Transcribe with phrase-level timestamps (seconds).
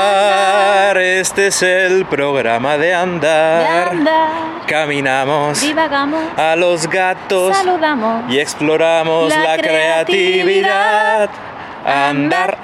[0.00, 3.60] Andar, este es el programa de andar.
[3.62, 4.30] De andar,
[4.66, 8.24] Caminamos divagamos, a los gatos saludamos.
[8.32, 11.28] y exploramos la, La creatividad.
[11.28, 11.30] creatividad.
[12.08, 12.58] Andar.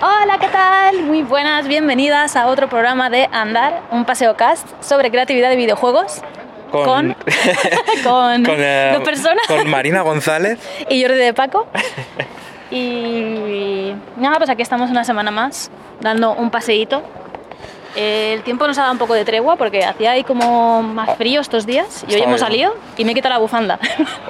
[0.00, 1.02] Hola, ¿qué tal?
[1.02, 6.22] Muy buenas, bienvenidas a otro programa de Andar, un paseo cast sobre creatividad de videojuegos.
[6.70, 7.14] Con,
[8.04, 10.58] con, con, eh, dos personas con Marina González.
[10.90, 11.66] y Jordi de Paco.
[12.70, 17.02] Y nada, pues aquí estamos una semana más, dando un paseíto.
[17.94, 21.40] El tiempo nos ha dado un poco de tregua porque hacía ahí como más frío
[21.40, 23.78] estos días y hoy hemos salido y me he quitado la bufanda.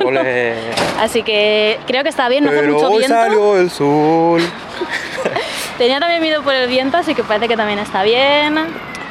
[0.05, 0.55] Ole.
[1.01, 3.17] Así que creo que está bien, no hace Pero mucho hoy viento.
[3.17, 4.41] salió el sol.
[5.79, 8.55] Tenía también miedo por el viento, así que parece que también está bien.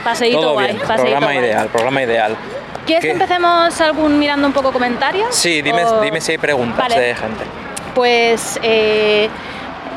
[0.03, 0.77] Paseíto Todo guay, bien.
[0.79, 1.37] paseíto Programa guay.
[1.37, 2.35] ideal, programa ideal.
[2.87, 3.07] ¿Quieres ¿Qué?
[3.09, 5.35] que empecemos algún mirando un poco comentarios?
[5.35, 6.99] Sí, dime, O- dime si hay preguntas Vale.
[6.99, 7.43] de gente.
[7.95, 9.29] Pues, eh,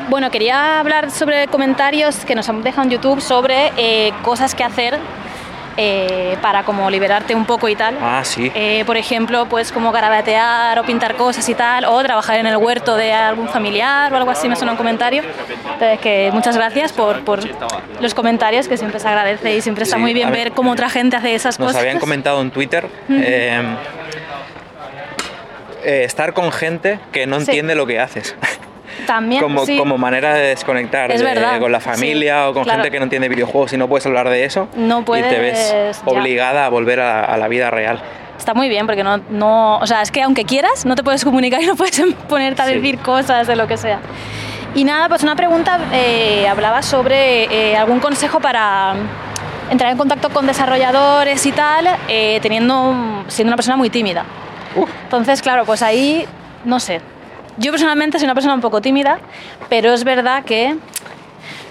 [0.09, 4.63] bueno, quería hablar sobre comentarios que nos han dejado en YouTube sobre eh, cosas que
[4.63, 4.97] hacer
[5.77, 7.97] eh, para como liberarte un poco y tal.
[8.01, 8.51] Ah, sí.
[8.55, 12.57] Eh, por ejemplo, pues como garabatear o pintar cosas y tal, o trabajar en el
[12.57, 15.21] huerto de algún familiar o algo así, me suena un comentario.
[15.73, 17.39] Entonces, que muchas gracias por, por
[18.01, 20.71] los comentarios, que siempre se agradece y siempre está Sí, muy bien ver, ver cómo
[20.71, 21.81] otra gente hace esas Nos cosas.
[21.81, 23.61] habían comentado en Twitter eh,
[25.83, 27.45] eh, estar con gente que no Sí.
[27.51, 28.35] entiende lo que haces.
[29.07, 29.77] También, como, sí.
[29.77, 32.79] como manera de desconectar Es de- verdad, con la sí, familia o con claro.
[32.81, 34.67] gente que no entiende videojuegos y no puedes hablar de eso.
[34.75, 36.11] No Y te ves puedes, ya.
[36.11, 37.99] obligada a volver a, a la vida real.
[38.37, 41.23] Está muy bien porque no, no, o sea, es que aunque quieras, no te puedes
[41.25, 42.75] comunicar y no puedes ponerte a Sí.
[42.75, 43.99] decir cosas de lo que sea.
[44.75, 48.93] Y nada, pues una pregunta eh, hablaba sobre eh, algún consejo para
[49.71, 54.25] entrar en contacto con desarrolladores y tal, eh, teniendo, siendo una persona muy tímida.
[55.03, 56.25] Entonces, claro, pues ahí,
[56.65, 57.01] no sé.
[57.57, 59.19] Yo personalmente soy una persona un poco tímida,
[59.69, 60.77] pero es verdad que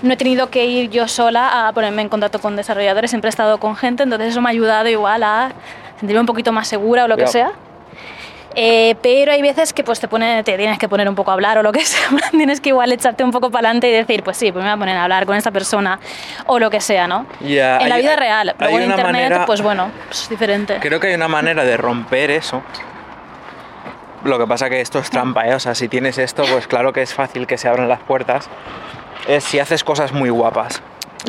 [0.02, 3.30] no he tenido que ir yo sola a ponerme en contacto con desarrolladores, siempre he
[3.30, 5.50] estado con gente, entonces eso me ha ayudado igual a
[5.98, 7.28] sentirme un poquito más segura o lo que Ya.
[7.28, 7.50] sea.
[8.60, 11.34] Eh, pero hay veces que pues te, pone, te tienes que poner un poco a
[11.34, 14.22] hablar o lo que sea, tienes que igual echarte un poco para adelante y decir,
[14.25, 16.00] pues sí, pues me voy a poner a hablar con esta persona
[16.46, 17.26] o lo que sea, ¿no?
[17.40, 20.28] Ya, en la hay- vida hay- real, luego en internet, manera- pues bueno, pues es
[20.28, 20.78] diferente.
[20.80, 22.62] Creo que hay una manera de romper eso.
[24.24, 25.54] Lo que pasa que esto es trampa, ¿eh?
[25.54, 28.48] O sea, si tienes esto, pues claro que es fácil que se abran las puertas.
[29.26, 30.82] Es si haces cosas muy guapas.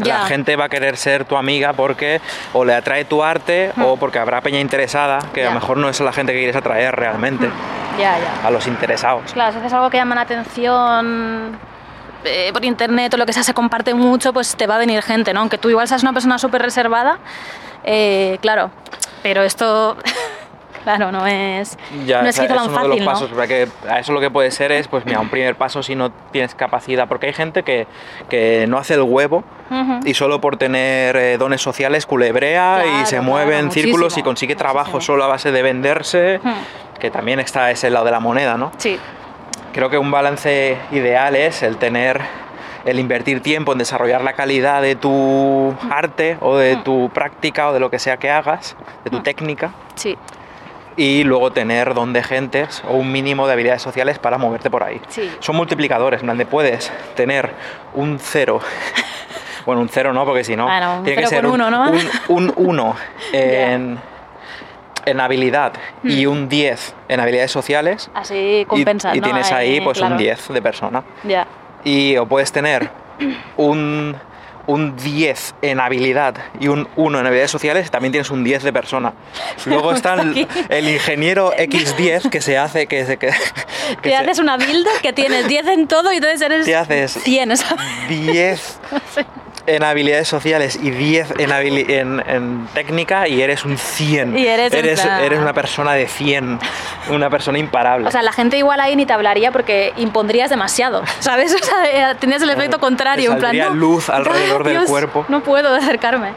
[0.03, 2.21] La gente va a querer ser tu amiga porque
[2.53, 5.89] o le atrae tu arte o porque habrá peña interesada, que a lo mejor no
[5.89, 7.49] es la gente que quieres atraer realmente,
[7.97, 8.47] Ya, ya.
[8.47, 9.33] a los interesados.
[9.33, 11.57] Claro, si haces algo que llama la atención
[12.23, 15.01] eh, por internet o lo que sea, se comparte mucho, pues te va a venir
[15.01, 15.39] gente, ¿no?
[15.41, 17.17] Aunque tú igual seas una persona súper reservada,
[17.83, 18.69] eh, claro.
[19.23, 19.97] Pero esto,
[20.83, 23.05] claro, no es, Ya, no es que es tan uno de fácil, los ¿no?
[23.05, 25.95] pasos, porque a eso lo que puede ser es, pues mira, un primer paso si
[25.95, 27.87] no tienes capacidad, porque hay gente que,
[28.29, 29.99] que no hace el huevo Ujú.
[30.05, 34.17] y solo por tener eh, dones sociales culebrea y Claro, se claro, mueve en círculos
[34.17, 35.13] y consigue trabajo muchísimo.
[35.15, 36.99] solo a base de venderse, Hmm.
[36.99, 38.71] que también está ese lado de la moneda, ¿no?
[38.77, 38.99] Sí,
[39.71, 42.19] Creo que un balance ideal es el tener,
[42.85, 47.73] el invertir tiempo en desarrollar la calidad de tu arte o de tu práctica o
[47.73, 50.17] de lo que sea que hagas, de tu técnica, sí,
[50.99, 54.83] y luego tener don de gentes o un mínimo de habilidades sociales para moverte por
[54.83, 54.99] ahí.
[55.07, 55.31] Sí.
[55.39, 57.51] Son multiplicadores, en donde puedes tener
[57.95, 58.59] un cero.
[59.65, 60.67] Bueno, un cero no, porque si no,
[61.03, 61.91] tiene que ser un, uno, ¿no?
[61.91, 61.99] un,
[62.29, 62.95] un uno
[63.33, 63.99] en,
[65.05, 65.73] en habilidad
[66.03, 66.31] y Hmm.
[66.31, 68.09] un 10 en habilidades sociales.
[68.15, 69.25] así compensas, y, ¿no?
[69.27, 70.13] tienes ahí pues claro.
[70.15, 71.03] un 10 de persona.
[71.23, 71.45] Ya,
[71.83, 72.89] Y o puedes tener
[73.57, 74.15] un,
[74.69, 78.71] un 10 en habilidad y un 1 en habilidades sociales, también tienes un 10 de
[78.71, 79.13] persona.
[79.65, 83.27] Luego está el, el ingeniero X10 que se hace que, se, que,
[84.01, 86.75] que te se- haces una build que tienes 10 en todo y entonces eres Te
[86.75, 87.83] haces 100, ¿sabes?
[88.09, 88.79] 10
[89.75, 91.51] en habilidades sociales y 10 en,
[91.89, 94.37] en, en técnica y eres un 100.
[94.37, 96.59] Y eres eres, plan- eres una persona de 100,
[97.09, 98.07] una persona imparable.
[98.07, 101.55] O sea, la gente igual ahí ni te hablaría porque impondrías demasiado, ¿sabes?
[101.55, 104.89] O sea, eh, tendrías el efecto Te contrario, en plan, no, luz alrededor del Dios,
[104.89, 105.25] cuerpo.
[105.29, 106.33] No puedo acercarme.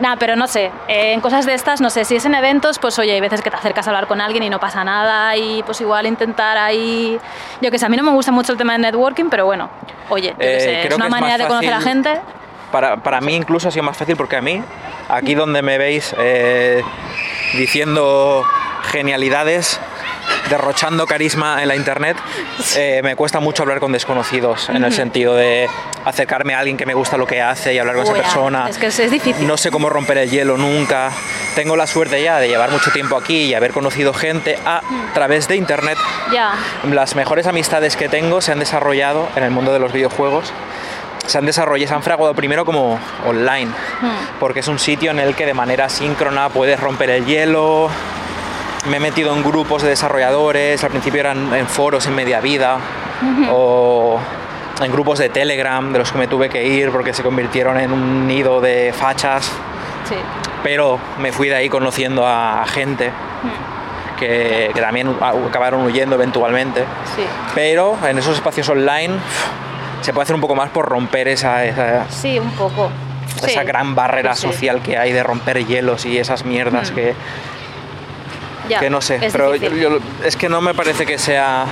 [0.00, 2.80] Nada, pero no sé, eh, en cosas de estas, no sé, si es en eventos,
[2.80, 5.36] pues oye, hay veces que te acercas a hablar con alguien y no pasa nada
[5.36, 7.16] y pues igual intentar ahí,
[7.60, 9.70] yo que sé, a mí no me gusta mucho el tema de networking, pero bueno,
[10.08, 12.20] oye, yo que Eh, sé, es que una es más manera de conocer a gente.
[12.74, 14.60] Para, para mí incluso ha sido más fácil porque a mí,
[15.08, 16.82] aquí donde me veis eh,
[17.52, 18.44] diciendo
[18.90, 19.78] genialidades,
[20.50, 22.16] derrochando carisma en la internet,
[22.76, 25.68] eh, me cuesta mucho hablar con desconocidos, en el sentido de
[26.04, 28.68] acercarme a alguien que me gusta lo que hace y hablar con Uy, esa persona.
[28.68, 29.46] Es que es, es difícil.
[29.46, 31.12] No sé cómo romper el hielo nunca.
[31.54, 34.80] Tengo la suerte ya de llevar mucho tiempo aquí y haber conocido gente a
[35.14, 35.96] través de internet.
[36.32, 36.54] Ya,
[36.90, 40.52] Las mejores amistades que tengo se han desarrollado en el mundo de los videojuegos.
[41.26, 43.70] Se han desarrollado, se han fraguado primero como online,
[44.38, 47.88] porque es un sitio en el que de manera síncrona puedes romper el hielo.
[48.90, 52.76] Me he metido en grupos de desarrolladores, al principio eran en foros en media vida,
[53.50, 54.18] o
[54.82, 57.92] en grupos de Telegram de los que me tuve que ir porque se convirtieron en
[57.92, 59.50] un nido de fachas,
[60.08, 60.16] sí.
[60.62, 63.10] pero me fui de ahí conociendo a gente
[64.18, 66.84] que, que también acabaron huyendo eventualmente.
[67.16, 67.24] Sí,
[67.54, 69.14] Pero en esos espacios online
[70.04, 72.90] se puede hacer un poco más por romper esa, esa, sí, un poco.
[73.42, 73.50] Sí.
[73.50, 74.42] esa gran barrera sí.
[74.42, 76.94] social que hay de romper hielos y esas mierdas Mm.
[76.94, 77.14] que,
[78.68, 79.18] Ya, que no sé.
[79.20, 81.66] es Pero yo- yo- es que no me parece que sea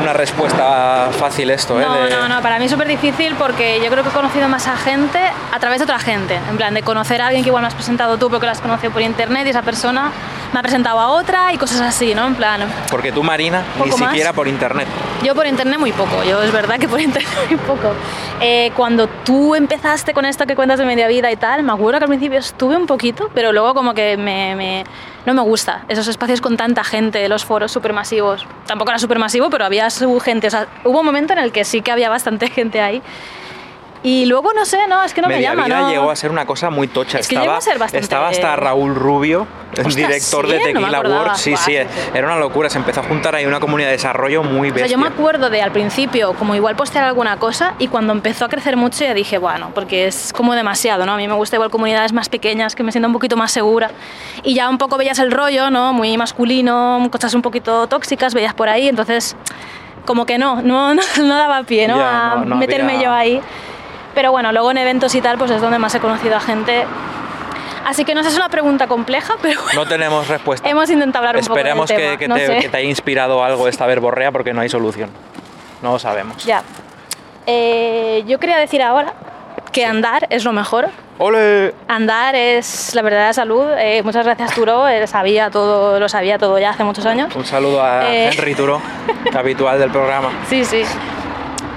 [0.00, 1.84] una respuesta fácil esto, ¿eh?
[1.84, 4.48] No, de- no, no, para mí es súper difícil porque yo creo que he conocido
[4.48, 5.18] más a gente
[5.52, 6.38] a través de otra gente.
[6.50, 8.60] En plan, de conocer a alguien que igual me has presentado tú porque lo has
[8.60, 10.12] conocido por internet y esa persona
[10.52, 12.26] me ha presentado a otra y cosas así, ¿no?
[12.26, 12.60] En plan,
[12.90, 14.10] Porque tú, Marina, ni Poco más.
[14.10, 14.86] siquiera por internet.
[15.22, 17.92] yo por internet muy poco, yo es verdad que por internet muy poco.
[18.44, 22.00] Eh, cuando tú empezaste con esto que cuentas de media vida y tal, me acuerdo
[22.00, 24.84] que al principio estuve un poquito, pero luego como que me, me-
[25.26, 28.44] no me gusta esos espacios con tanta gente, los foros supermasivos.
[28.66, 31.64] Tampoco era supermasivo, pero había su gente, o sea, hubo un momento en el que
[31.64, 33.00] sí que había bastante gente ahí.
[34.04, 35.90] Y luego no sé, no, es que no me Media llama, vida ¿no?
[35.90, 37.20] llegó a ser una cosa muy tocha.
[37.20, 40.52] Es que estaba, llegó a ser bastante- estaba hasta Raúl Rubio, Ostras, director ¿sí?
[40.52, 41.22] de No me Tequila acordaba.
[41.26, 41.38] Works.
[41.40, 41.76] Sí, Buah, sí,
[42.12, 42.68] era una locura.
[42.68, 44.86] Se empezó a juntar ahí una comunidad de desarrollo muy O sea, bestia.
[44.96, 48.48] yo me acuerdo de al principio, como igual postear alguna cosa, y cuando empezó a
[48.48, 51.12] crecer mucho ya dije, bueno, porque es como demasiado, ¿no?
[51.12, 53.92] A mí me gusta igual comunidades más pequeñas, que me siento un poquito más segura.
[54.42, 55.92] Y ya un poco veías el rollo, ¿no?
[55.92, 59.36] Muy masculino, cosas un poquito tóxicas, veías por ahí, entonces
[60.06, 61.98] como que no, no, no, no daba pie, ¿no?
[61.98, 63.40] Ya, a no- no meterme había- yo ahí.
[64.14, 66.84] Pero bueno, luego en eventos y tal, pues es donde más he conocido a gente.
[67.86, 70.68] Así que no sé, es una pregunta compleja, pero bueno, No tenemos respuesta.
[70.68, 72.16] hemos intentado hablar un poco del que, tema.
[72.18, 75.10] que no te, que te haya inspirado algo esta verborrea porque no hay solución.
[75.82, 76.44] No lo sabemos.
[76.44, 76.62] Ya.
[77.46, 79.14] Eh, yo quería decir ahora
[79.72, 80.90] que andar es lo mejor.
[81.18, 81.74] ¡Ole!
[81.88, 83.64] Andar es la verdadera salud.
[83.78, 84.86] Eh, muchas gracias, Turo.
[84.86, 87.34] Él sabía todo, lo sabía todo ya hace muchos años.
[87.34, 88.30] Un saludo a Eh.
[88.32, 88.80] Henry Turo,
[89.34, 90.30] habitual del programa.
[90.48, 90.82] Sí, sí.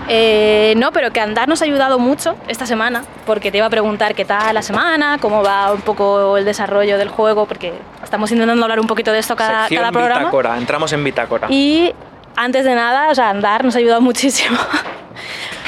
[0.07, 3.69] Eh, no, pero que andar nos ha ayudado mucho esta semana, porque te iba a
[3.69, 7.73] preguntar qué tal la semana, cómo va un poco el desarrollo del juego, porque
[8.03, 10.19] estamos intentando hablar un poquito de esto cada, Sección cada programa.
[10.19, 11.47] bitácora, entramos en bitácora.
[11.49, 11.93] Y
[12.35, 14.57] antes de nada, o sea, andar nos ha ayudado muchísimo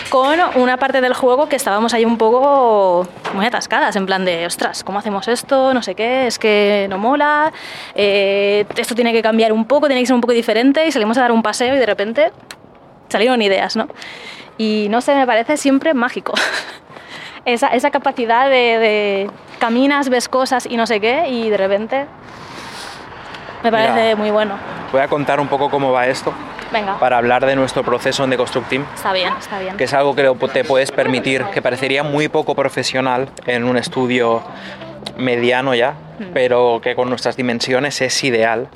[0.09, 4.45] con una parte del juego que estábamos ahí un poco muy atascadas, en plan de,
[4.45, 5.73] ostras, ¿cómo hacemos esto?
[5.73, 7.51] No sé qué, es que no mola,
[7.95, 11.17] eh, esto tiene que cambiar un poco, tiene que ser un poco diferente y salimos
[11.17, 12.31] a dar un paseo y de repente
[13.09, 13.87] salieron ideas, ¿no?
[14.57, 16.33] Y no sé, me parece siempre mágico.
[17.45, 22.05] esa, esa capacidad de, de caminas, ves cosas y no sé qué y de repente
[23.63, 23.87] me Mira.
[23.87, 24.55] parece muy bueno.
[24.91, 26.33] Voy a contar un poco cómo va esto
[26.71, 26.97] Venga.
[26.99, 28.85] para hablar de nuestro proceso en Deconstruct Team.
[28.93, 29.77] Está bien, está bien.
[29.77, 30.23] que es algo que
[30.53, 34.43] te puedes permitir, que parecería muy poco profesional en un estudio
[35.17, 35.95] mediano ya,
[36.33, 38.67] pero que con nuestras dimensiones es ideal,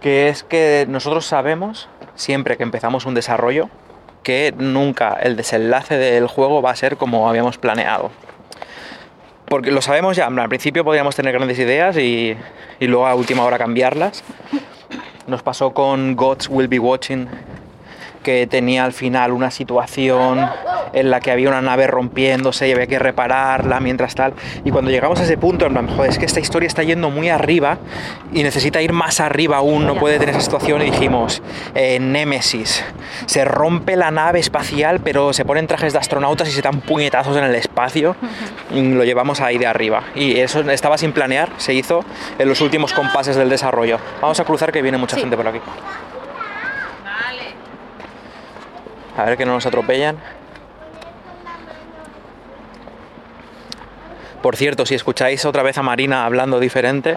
[0.00, 3.68] que es que nosotros sabemos, siempre que empezamos un desarrollo,
[4.22, 8.10] que nunca el desenlace del juego va a ser como habíamos planeado.
[9.46, 12.36] Porque lo sabemos ya, al principio podríamos tener grandes ideas y,
[12.80, 14.24] y luego a última hora cambiarlas.
[15.26, 17.28] Nos pasó con Gods Will Be Watching,
[18.24, 20.44] que tenía al final una situación
[20.92, 24.32] en la que había una nave rompiéndose y había que repararla mientras tal.
[24.64, 27.10] Y cuando llegamos a ese punto, en plan, joder, es que esta historia está yendo
[27.10, 27.78] muy arriba
[28.32, 30.82] y necesita ir más arriba aún, no puede tener esa situación.
[30.82, 31.42] Y dijimos,
[31.76, 32.82] eh, Némesis,
[33.26, 37.36] se rompe la nave espacial, pero se ponen trajes de astronautas y se dan puñetazos
[37.36, 38.16] en el espacio.
[38.72, 40.02] Y lo llevamos ahí de arriba.
[40.14, 42.04] Y eso estaba sin planear, se hizo
[42.38, 43.98] en los últimos compases del desarrollo.
[44.22, 45.20] Vamos a cruzar que viene mucha Sí.
[45.20, 45.60] gente por aquí.
[49.16, 50.18] A ver que no nos atropellan.
[54.42, 57.16] Por cierto, si escucháis otra vez a Marina hablando diferente,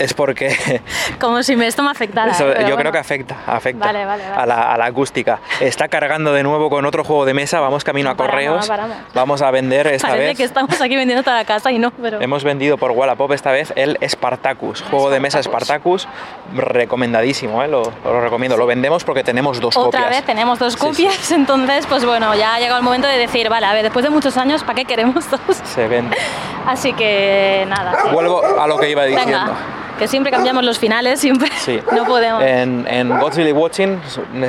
[0.00, 0.80] es porque
[1.20, 2.32] Como si esto me afectara.
[2.32, 2.66] Eso, ¿eh?
[2.68, 4.42] Yo creo que afecta, afecta Vale, vale, vale.
[4.42, 5.38] A, la, a la acústica.
[5.60, 8.68] Está cargando de nuevo con otro juego de mesa, vamos camino No a paramos, correos.
[8.68, 8.96] paramos.
[9.14, 10.36] Vamos a vender esta Parece vez.
[10.36, 12.20] que estamos aquí vendiendo toda la casa y no, pero...
[12.20, 16.08] Hemos vendido por Wallapop esta vez el Spartacus, juego de mesa Spartacus,
[16.54, 17.68] recomendadísimo, ¿eh?
[17.68, 18.56] lo, lo recomiendo.
[18.56, 20.10] Lo vendemos porque tenemos dos Otra copias.
[20.18, 23.48] vez tenemos dos Sí, copias, entonces pues bueno, ya ha llegado el momento de decir,
[23.48, 25.40] vale, a ver, después de muchos años, ¿para qué queremos dos?
[25.64, 26.16] Se vende.
[26.66, 28.10] Así que nada.
[28.12, 29.38] Vuelvo a lo que iba diciendo.
[29.38, 29.52] Venga,
[30.00, 31.78] que siempre cambiamos los finales, siempre Sí.
[31.92, 32.42] no podemos.
[32.42, 34.00] En, en God's Really Watching,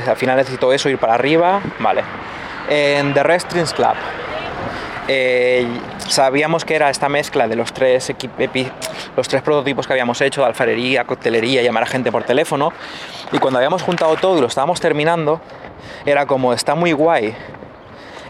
[0.08, 1.62] al final necesito eso, ir para arriba.
[1.79, 2.03] Vale.
[2.70, 3.93] En The Restaurants Club,
[5.10, 5.67] eh,
[6.08, 8.13] sabíamos que era esta mezcla de los tres,
[9.17, 12.72] los tres prototipos que habíamos hecho, de alfarería, coctelería, llamar a gente por teléfono.
[13.34, 15.41] Y cuando habíamos juntado todo y lo estábamos terminando,
[16.05, 17.36] era como, está muy guay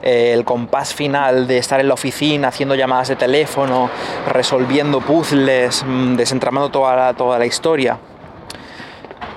[0.02, 3.90] eh, el compás final de estar en la oficina haciendo llamadas de teléfono,
[4.32, 7.98] resolviendo puzzles, mm, desentramando toda la, toda la historia.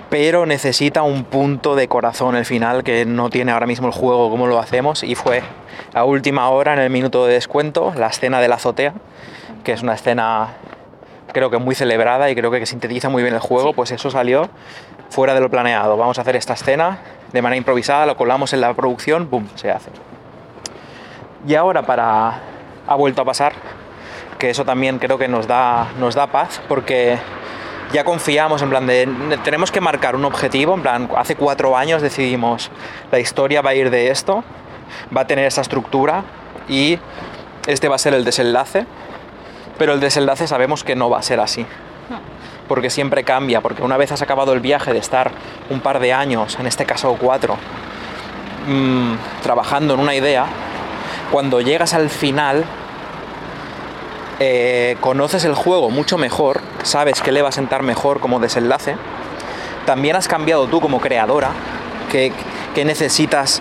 [0.09, 4.31] Pero necesita un punto de corazón el final que no tiene ahora mismo el juego
[4.31, 5.43] como lo hacemos y fue
[5.93, 8.95] a última hora en el minuto de descuento la escena de la azotea,
[9.65, 10.55] que es una escena
[11.33, 14.49] creo que muy celebrada y creo que sintetiza muy bien el juego, pues eso salió
[15.11, 15.97] fuera de lo planeado.
[15.97, 16.99] Vamos a hacer esta escena
[17.33, 19.47] de manera improvisada, lo colamos en la producción, ¡pum!
[19.57, 19.91] se hace.
[21.47, 22.41] Y ahora para...
[22.87, 23.53] ha vuelto a pasar,
[24.39, 27.19] que eso también creo que nos da, nos da paz, porque
[27.93, 29.09] ya confiamos en plan de...
[29.45, 32.71] Tenemos que marcar un objetivo, en plan, hace cuatro años decidimos,
[33.13, 34.43] la historia va a ir de esto,
[35.15, 36.25] va a tener esa estructura
[36.69, 36.99] y
[37.67, 38.87] este va a ser el desenlace,
[39.79, 41.67] pero el desenlace sabemos que no va a ser así.
[42.69, 45.31] Porque siempre cambia, porque una vez has acabado el viaje de estar
[45.69, 47.59] un par de años, en este caso cuatro,
[48.67, 50.47] mm, trabajando en una idea,
[51.31, 52.65] cuando llegas al final,
[54.41, 58.97] eh, conoces el juego mucho mejor, sabes que le va a sentar mejor como desenlace.
[59.87, 61.51] También has cambiado tú como creadora,
[62.11, 62.33] que,
[62.75, 63.61] que necesitas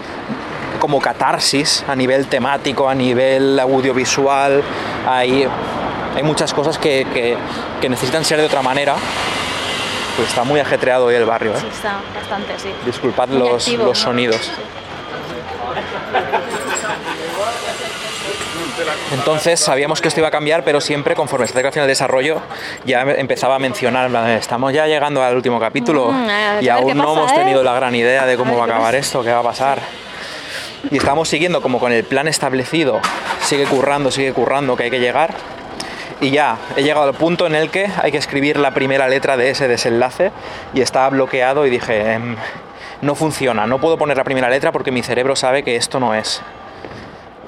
[0.79, 4.62] como catarsis a nivel temático, a nivel audiovisual.
[5.08, 5.48] Hay,
[6.15, 7.38] hay muchas cosas que, que-
[7.82, 8.96] que necesitan ser de otra manera.
[10.15, 11.51] Pues está muy ajetreado hoy el barrio.
[11.53, 11.58] ¿eh?
[11.60, 12.70] Sí, está bastante, sí.
[12.86, 14.03] Disculpad Muy los, activo, los ¿no?
[14.05, 14.51] sonidos.
[19.13, 22.42] Entonces sabíamos que esto iba a cambiar, pero siempre conforme se acerca al del desarrollo
[22.86, 26.28] ya em- empezaba a mencionar, estamos ya llegando al último capítulo Mm,
[26.62, 27.36] y aún no pasa, hemos ¿eh?
[27.36, 29.44] tenido la gran idea de A cómo ver va a acabar esto, qué va a
[29.44, 29.80] pasar.
[30.92, 33.00] Y estamos siguiendo como con el plan establecido,
[33.42, 35.34] sigue currando, sigue currando, que hay que llegar.
[36.20, 39.36] Y ya, he llegado al punto en el que hay que escribir la primera letra
[39.38, 40.32] de ese desenlace
[40.74, 42.36] y estaba bloqueado y dije, em,
[43.02, 46.13] no funciona, no puedo poner la primera letra porque mi cerebro sabe que esto no
[46.13, 46.42] es.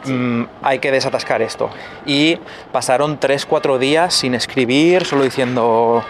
[0.08, 1.70] Mm, hay que desatascar esto.
[2.06, 2.40] Y
[2.72, 6.04] pasaron 3-4 días sin escribir, solo diciendo,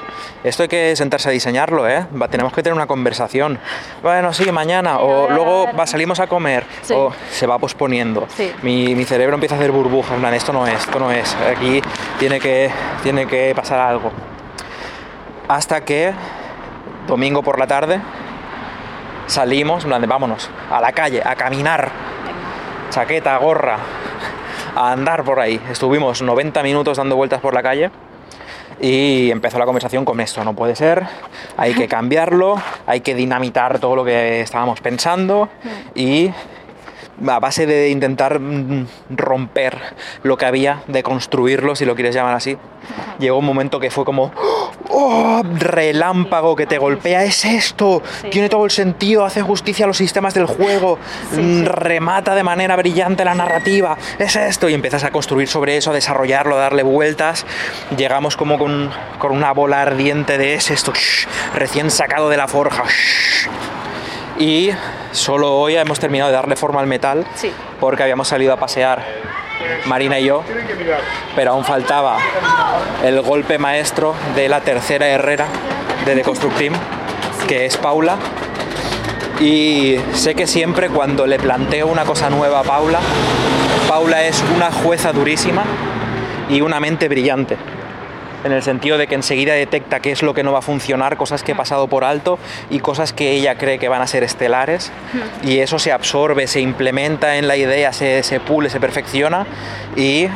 [0.43, 2.05] esto hay que sentarse a diseñarlo, ¿eh?
[2.19, 3.59] Va, tenemos que tener una conversación.
[4.01, 6.93] Bueno, sí, mañana, o luego va, salimos a comer, Sí.
[6.95, 8.27] o se va posponiendo.
[8.35, 8.51] Sí.
[8.61, 11.81] Mi, mi cerebro empieza a hacer burbujas, plan, esto no es, esto no es, aquí
[12.19, 12.69] tiene que,
[13.03, 14.11] tiene que pasar algo.
[15.47, 16.13] Hasta que,
[17.07, 18.01] domingo por la tarde,
[19.27, 21.91] salimos, en plan de, vámonos, a la calle, a caminar,
[22.89, 23.77] chaqueta, gorra,
[24.75, 25.59] a andar por ahí.
[25.71, 27.91] Estuvimos 90 minutos dando vueltas por la calle
[28.81, 31.05] y empezó la conversación con esto, no puede ser,
[31.57, 35.49] hay que cambiarlo, hay que dinamitar todo lo que estábamos pensando
[35.93, 36.31] y
[37.27, 39.77] a base de intentar mm, romper
[40.23, 42.57] lo que había, de construirlo, si lo quieres llamar así,
[43.19, 44.31] llegó un momento que fue como,
[44.89, 45.41] ¡oh!
[45.57, 48.29] Relámpago que te golpea, es esto, Sí.
[48.29, 50.97] tiene todo el sentido, hace justicia a los sistemas del juego,
[51.31, 51.65] Sí, mm, sí.
[51.65, 55.93] remata de manera brillante la narrativa, es esto, y empiezas a construir sobre eso, a
[55.93, 57.45] desarrollarlo, a darle vueltas.
[57.97, 62.47] Llegamos como con, con una bola ardiente de es esto, shh, recién sacado de la
[62.47, 62.83] forja.
[62.87, 63.47] shh.
[64.37, 64.69] Y
[65.11, 67.51] solo hoy hemos terminado de darle forma al metal Sí.
[67.79, 69.01] porque habíamos salido a pasear
[69.85, 70.43] Marina y yo,
[71.35, 72.17] pero aún faltaba
[73.03, 75.47] el golpe maestro de la tercera herrera
[76.05, 76.73] de The Construct Team,
[77.47, 78.17] que es Paula.
[79.39, 82.99] Y sé que siempre cuando le planteo una cosa nueva a Paula,
[83.87, 85.63] Paula es una jueza durísima
[86.49, 87.57] y una mente brillante.
[88.45, 91.17] En el sentido de que enseguida detecta qué es lo que no va a funcionar,
[91.17, 92.37] cosas que he pasado por alto
[92.69, 94.91] y cosas que ella cree que van a ser estelares.
[95.43, 99.47] Y eso se absorbe, se implementa en la idea, se, se pule, se perfecciona.
[99.95, 100.27] Y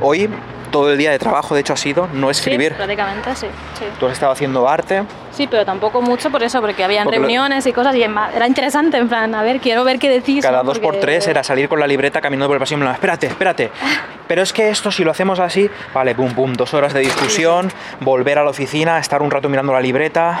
[0.00, 0.30] hoy
[0.70, 2.70] todo el día de trabajo, de hecho, ha sido no escribir.
[2.70, 3.46] Sí, prácticamente, sí,
[3.78, 3.84] sí.
[3.98, 5.02] Tú has estado haciendo arte.
[5.34, 8.46] Sí, pero tampoco mucho por eso, porque habían Porque lo- reuniones y cosas y era
[8.46, 10.42] interesante, en plan, a ver, quiero ver qué decís.
[10.44, 12.84] Cada dos por tres era salir con la libreta caminando por el pasillo y en
[12.86, 13.70] plan, espérate, espérate.
[14.28, 17.70] Pero es que esto, si lo hacemos así, vale, pum, pum, dos horas de discusión,
[18.00, 20.40] volver a la oficina, estar un rato mirando la libreta,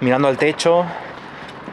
[0.00, 0.84] mirando al techo.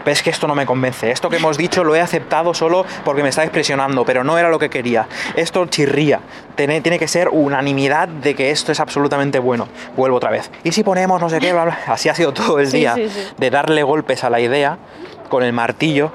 [0.05, 1.11] Ves que esto no me convence.
[1.11, 4.49] Esto que hemos dicho lo he aceptado solo porque me estáis presionando, pero no era
[4.49, 5.07] lo que quería.
[5.35, 6.19] Esto chirría.
[6.55, 9.67] Tiene, tiene que ser unanimidad de que esto es absolutamente bueno.
[9.95, 10.49] Vuelvo otra vez.
[10.63, 11.53] ¿Y si ponemos no sé qué?
[11.53, 11.79] Bla, bla?
[11.87, 13.27] Así ha sido todo el Sí, día sí, sí.
[13.37, 14.77] de darle golpes a la idea
[15.29, 16.11] con el martillo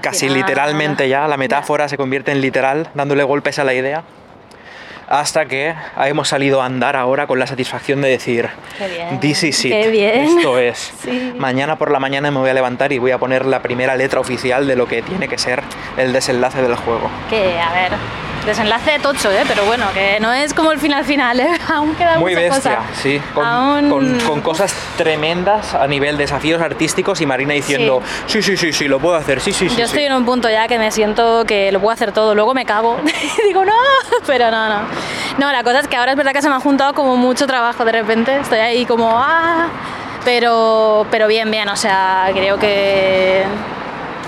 [0.00, 4.04] casi literalmente ya, la metáfora se convierte en literal, dándole golpes a la idea,
[5.12, 5.74] hasta que
[6.06, 9.70] hemos salido a andar ahora con la satisfacción de decir, Qué bien, this is it,
[9.72, 10.38] qué bien".
[10.38, 10.92] esto es.
[11.02, 11.34] Sí.
[11.36, 14.20] Mañana por la mañana me voy a levantar y voy a poner la primera letra
[14.20, 15.62] oficial de lo que tiene que ser
[15.98, 17.10] el desenlace del juego.
[17.28, 17.92] Que, a ver,
[18.46, 19.42] desenlace tocho, ¿eh?
[19.48, 21.48] Pero bueno, que no es como el final final, ¿eh?
[21.68, 22.88] Aún queda Muy mucha bestia, cosa.
[23.02, 28.40] sí, con, Aún- con- con cosas tremendas a nivel desafíos artísticos y Marina diciendo, sí,
[28.42, 29.74] sí, sí, sí, lo puedo hacer, sí, sí, sí.
[29.76, 29.82] Yo sí".
[29.82, 32.64] estoy en un punto ya que me siento que lo puedo hacer todo, luego me
[32.64, 33.72] cago y digo no,
[34.26, 34.80] pero no, no.
[35.38, 37.46] No, la cosa es que ahora es verdad que se me ha juntado como mucho
[37.46, 39.68] trabajo de repente, estoy ahí como ah,
[40.24, 43.44] pero, pero bien, bien, o sea, creo que,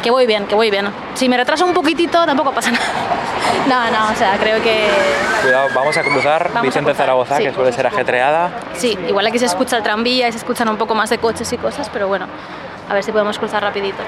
[0.02, 0.88] que voy bien, que voy bien.
[1.14, 2.84] Si me retraso un poquitito tampoco pasa nada.
[3.68, 4.88] No, no, o sea, creo que
[5.42, 7.44] Cuidado, vamos a cruzar Vamos a Vicente cruzar, Zaragoza, sí.
[7.44, 8.50] que suele ser ajetreada.
[8.74, 11.50] sí, igual aquí se escucha el tranvía y se escuchan un poco más de coches
[11.52, 12.26] y cosas, pero bueno,
[12.88, 14.02] a ver si podemos cruzar rapidito.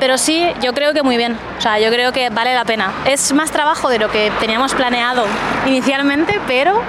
[0.00, 1.36] Pero sí, yo creo que muy bien.
[1.58, 2.90] O sea, yo creo que vale la pena.
[3.04, 5.24] Es más trabajo de lo que teníamos planeado
[5.66, 6.80] inicialmente, pero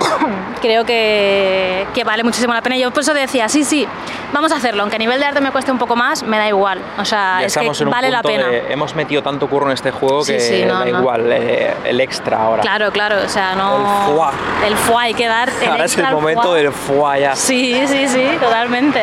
[0.60, 2.76] creo que, que vale muchísimo la pena.
[2.76, 3.86] Yo por eso decía, sí, sí,
[4.32, 4.82] vamos a hacerlo.
[4.82, 6.80] Aunque a nivel de arte me cueste un poco más, me da igual.
[6.98, 8.48] O sea, Ya es que vale la pena.
[8.48, 10.98] de- hemos metido tanto curro en este juego Sí, que sí, no, da no.
[10.98, 12.62] igual eh, el extra ahora.
[12.62, 13.76] Claro, claro, o sea, no...
[13.76, 14.66] El foie.
[14.66, 16.62] El foie, hay que dar el ahora es extra el al momento foie.
[16.64, 17.36] del foie ya.
[17.36, 19.02] Sí, sí, sí, totalmente.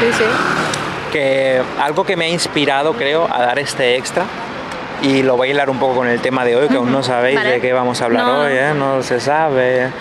[0.00, 0.24] Sí, sí.
[1.12, 4.24] Que algo que me ha inspirado, creo, a dar este extra.
[5.02, 7.02] Y lo voy a hilar un poco con el tema de hoy, que aún no
[7.02, 7.50] sabéis Vale.
[7.50, 8.38] de qué vamos a hablar No.
[8.40, 8.72] hoy, ¿eh?
[8.74, 9.90] No se sabe.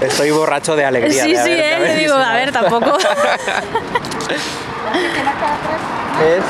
[0.00, 1.24] Estoy borracho de alegría.
[1.24, 1.84] Sí, de sí, ¿eh?
[1.88, 2.96] Yo digo, a ver, tampoco.
[6.24, 6.44] Es...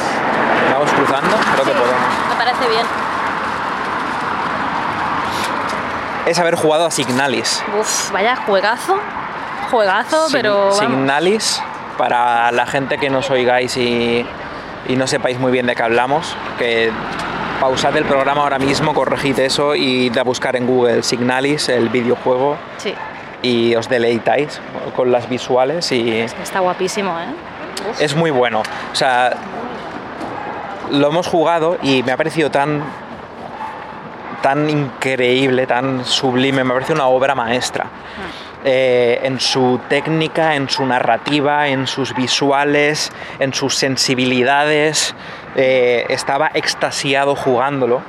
[0.72, 2.00] Vamos cruzando, creo que podemos.
[2.28, 2.86] Me parece bien.
[6.26, 7.62] Es haber jugado a Signalis.
[7.80, 8.98] Uf, vaya juegazo.
[9.74, 10.54] Juegazo, pero.
[10.68, 10.78] vamos.
[10.78, 11.62] Signalis,
[11.98, 14.24] para la gente que nos oigáis y,
[14.88, 16.92] y no sepáis muy bien de qué hablamos, que
[17.60, 21.88] pausad el programa ahora mismo, corregid eso y id a buscar en Google Signalis, el
[21.88, 22.94] videojuego, Sí,
[23.42, 24.60] y os deleitáis
[24.94, 27.34] con las visuales y está guapísimo, ¿eh?
[27.98, 28.62] Es muy bueno.
[28.92, 29.32] O sea,
[30.92, 32.82] lo hemos jugado y me ha parecido tan
[34.40, 37.86] tan increíble, tan sublime, me parece una obra maestra.
[38.66, 45.14] Eh, en su técnica, en su narrativa, en sus visuales, en sus sensibilidades.
[45.56, 48.00] eh, estaba extasiado jugándolo.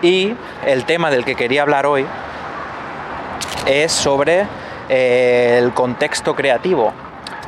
[0.00, 0.34] Y
[0.66, 2.06] el tema del que quería hablar hoy
[3.66, 4.46] es sobre
[4.88, 6.92] eh, el contexto creativo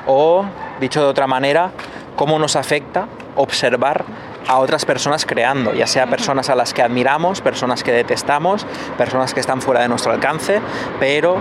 [0.07, 0.45] o,
[0.81, 1.73] dicho de otra manera,
[2.15, 4.05] cómo nos afecta observar
[4.47, 9.35] a otras personas creando, ya sea personas a las que admiramos, personas que detestamos, personas
[9.35, 10.61] que están fuera de nuestro alcance,
[11.01, 11.41] pero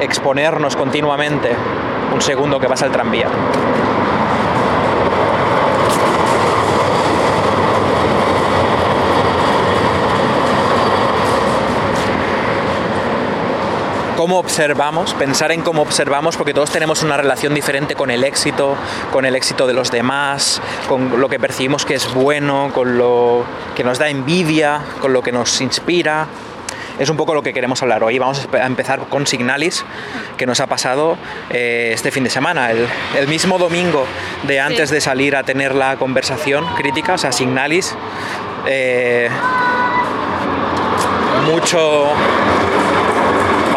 [0.00, 1.50] exponernos continuamente.
[2.12, 3.28] Un segundo que pasa el tranvía.
[14.18, 18.74] Cómo observamos, pensar en cómo observamos, porque todos tenemos una relación diferente con el éxito,
[19.12, 23.44] con el éxito de los demás, con lo que percibimos que es bueno, con lo
[23.76, 26.26] que nos da envidia, con lo que nos inspira.
[26.98, 28.18] Es un poco lo que queremos hablar hoy.
[28.18, 29.84] Vamos a empezar con Signalis,
[30.36, 31.16] que nos ha pasado
[31.50, 34.04] eh, este fin de semana, el, el mismo domingo
[34.48, 34.96] de antes Sí.
[34.96, 37.94] de salir a tener la conversación crítica, o sea, Signalis.
[38.66, 39.30] eh,
[41.46, 42.08] mucho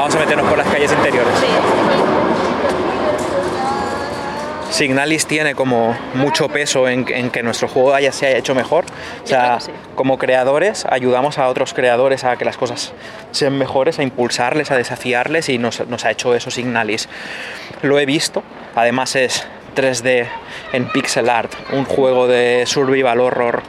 [0.01, 1.31] Vamos a meternos por las calles interiores.
[4.71, 8.85] Signalis tiene como mucho peso en, en que nuestro juego haya, se haya hecho mejor.
[9.23, 9.71] O sea, sí.
[9.93, 12.93] como creadores ayudamos a otros creadores a que las cosas
[13.29, 17.07] sean mejores, a impulsarles, a desafiarles y nos, nos ha hecho eso Signalis.
[17.83, 18.41] Lo he visto,
[18.73, 20.27] además es 3D
[20.73, 23.61] en pixel art, un juego de survival horror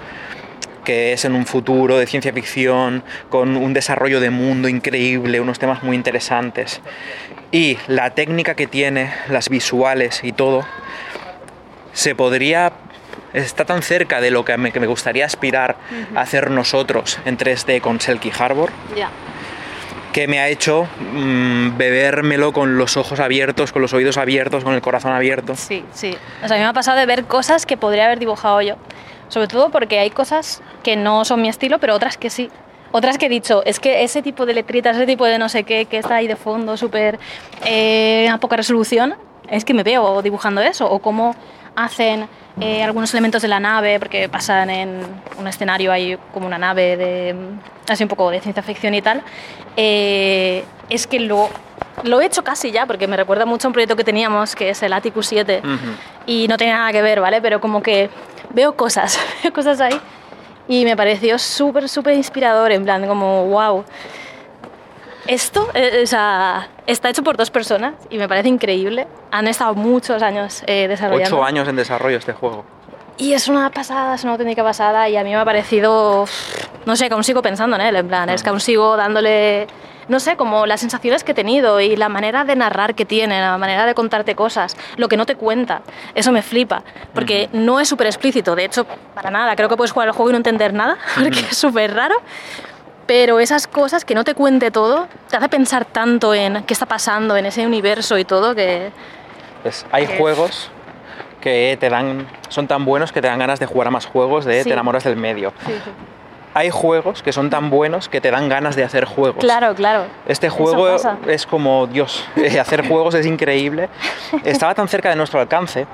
[0.85, 5.59] que es en un futuro de ciencia ficción, con un desarrollo de mundo increíble, unos
[5.59, 6.81] temas muy interesantes.
[7.51, 10.65] Y la técnica que tiene, las visuales y todo,
[11.93, 12.73] se podría
[13.33, 15.77] está tan cerca de lo que me, que me gustaría aspirar
[16.15, 18.71] a hacer nosotros en 3D con Selkie Harbor,
[20.13, 24.75] que me ha hecho mm, bebérmelo con los ojos abiertos, con los oídos abiertos, con
[24.75, 25.57] el corazón abierto.
[25.57, 26.15] Sí, sí.
[26.45, 28.77] O sea, a mí me ha pasado de ver cosas que podría haber dibujado yo.
[29.33, 32.51] Sobre todo porque hay cosas que no son mi estilo, pero otras que sí.
[32.91, 35.65] Otras que he dicho, es que ese tipo de letritas, ese tipo de no sé
[35.65, 37.19] qué, que está ahí de fondo, súper
[37.65, 39.15] eh, a poca resolución,
[39.49, 40.91] es que me veo dibujando eso.
[40.91, 41.35] O cómo
[41.75, 42.29] hacen
[42.61, 45.01] eh, algunos elementos de la nave, porque pasan en
[45.39, 47.35] un escenario ahí como una nave de
[47.89, 49.23] así un poco de ciencia ficción y tal.
[49.77, 51.49] eh, es que lo,
[52.03, 54.69] lo he hecho casi ya, porque me recuerda mucho a un proyecto que teníamos, que
[54.69, 55.77] es el Atticus 7 Ujú.
[56.27, 57.41] y no tiene nada que ver, ¿vale?
[57.41, 58.11] Pero como que
[58.55, 60.01] veo cosas, veo cosas ahí
[60.69, 63.85] y me pareció súper, súper inspirador, en plan, como, wow.
[65.27, 69.07] Esto eh, o sea, está hecho por dos personas y me parece increíble.
[69.31, 71.37] Han estado muchos años eh, desarrollando.
[71.37, 72.65] Ocho años en desarrollo este juego.
[73.19, 76.25] Y es una pasada, es una auténtica pasada y a mí me ha parecido,
[76.87, 79.69] no sé, aún sigo pensando en él, en plan, es que aún sigo dándole,
[80.13, 83.41] no sé, como las sensaciones que he tenido y la manera de narrar que tiene,
[83.41, 85.83] la manera de contarte cosas, lo que no te cuenta,
[86.15, 89.91] eso me flipa, porque no es súper explícito, de hecho, para nada, creo que puedes
[89.91, 92.15] jugar al juego y no entender nada, porque es súper raro,
[93.07, 96.87] pero esas cosas que no te cuente todo, te hace pensar tanto en qué está
[96.87, 98.91] pasando en ese universo y todo que...
[99.63, 100.71] Pues hay Que- juegos
[101.41, 104.45] que te dan, son tan buenos que te dan ganas de jugar a más juegos,
[104.45, 104.69] de Sí.
[104.69, 105.53] te enamoras del medio.
[106.55, 109.43] Hay juegos que son tan buenos que te dan ganas de hacer juegos.
[109.43, 110.05] Claro, claro.
[110.27, 113.89] Este juego es como, Dios, eh, hacer juegos es increíble.
[114.45, 115.87] Estaba tan cerca de nuestro alcance.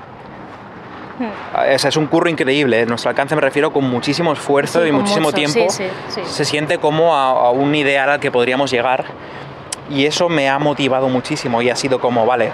[1.17, 1.73] Hmm.
[1.75, 2.85] O sea, es un curro increíble.
[2.85, 5.69] Nuestro alcance me refiero con muchísimo esfuerzo Sí, y muchísimo mucho, tiempo.
[5.69, 6.21] sí, sí, sí.
[6.25, 9.05] Se siente como a, a un ideal al que podríamos llegar.
[9.89, 12.51] Y eso me ha motivado muchísimo y ha sido como, vale,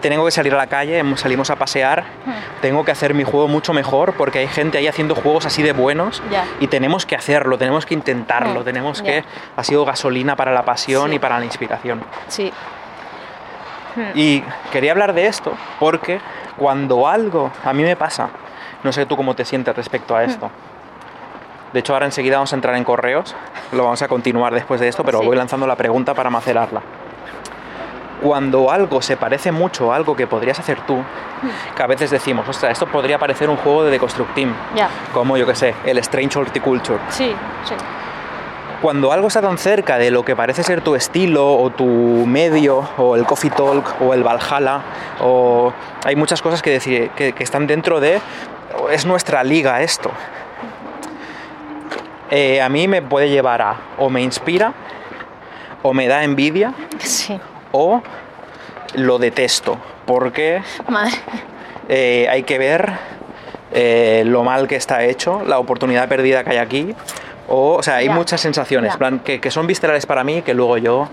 [0.00, 2.32] tengo que salir a la calle, salimos a pasear, Hmm.
[2.62, 5.72] tengo que hacer mi juego mucho mejor porque hay gente ahí haciendo juegos así de
[5.72, 6.44] buenos Ya.
[6.60, 9.24] y tenemos que hacerlo, tenemos que intentarlo, Hmm, tenemos que...
[9.56, 11.16] Ha sido gasolina para la pasión Sí.
[11.16, 12.02] y para la inspiración.
[12.28, 12.52] Sí.
[14.14, 14.42] Y
[14.72, 16.20] quería hablar de esto porque
[16.56, 18.28] cuando algo, a mí me pasa,
[18.82, 20.50] no sé tú cómo te sientes respecto a esto.
[21.72, 23.34] De hecho, ahora enseguida vamos a entrar en correos,
[23.72, 25.26] lo vamos a continuar después de esto, pero Sí.
[25.26, 26.82] voy lanzando la pregunta para macerarla.
[28.24, 30.96] Cuando algo se parece mucho a algo que podrías hacer tú,
[31.76, 34.88] que a veces decimos, ostras, esto podría parecer un juego de The Construct Team, Ya.
[35.12, 36.98] como yo que sé, el Strange Horticulture.
[37.10, 37.34] Sí,
[37.68, 37.74] sí.
[38.80, 42.88] Cuando algo está tan cerca de lo que parece ser tu estilo o tu medio
[42.96, 44.80] o el Coffee Talk o el Valhalla
[45.20, 45.70] o
[46.06, 48.20] hay muchas cosas que, decir, que, que están dentro de
[48.90, 50.10] es nuestra liga esto.
[52.30, 54.72] Eh, a mí me puede llevar a o me inspira
[55.82, 57.38] o me da envidia Sí.
[57.76, 58.00] O
[58.94, 60.62] lo detesto porque
[61.88, 62.92] eh, hay que ver
[63.72, 66.94] eh, lo mal que está hecho, la oportunidad perdida que hay aquí.
[67.48, 68.98] O, o sea, hay Ya, muchas sensaciones, ya.
[68.98, 71.08] plan, que, que son viscerales para mí, que luego yo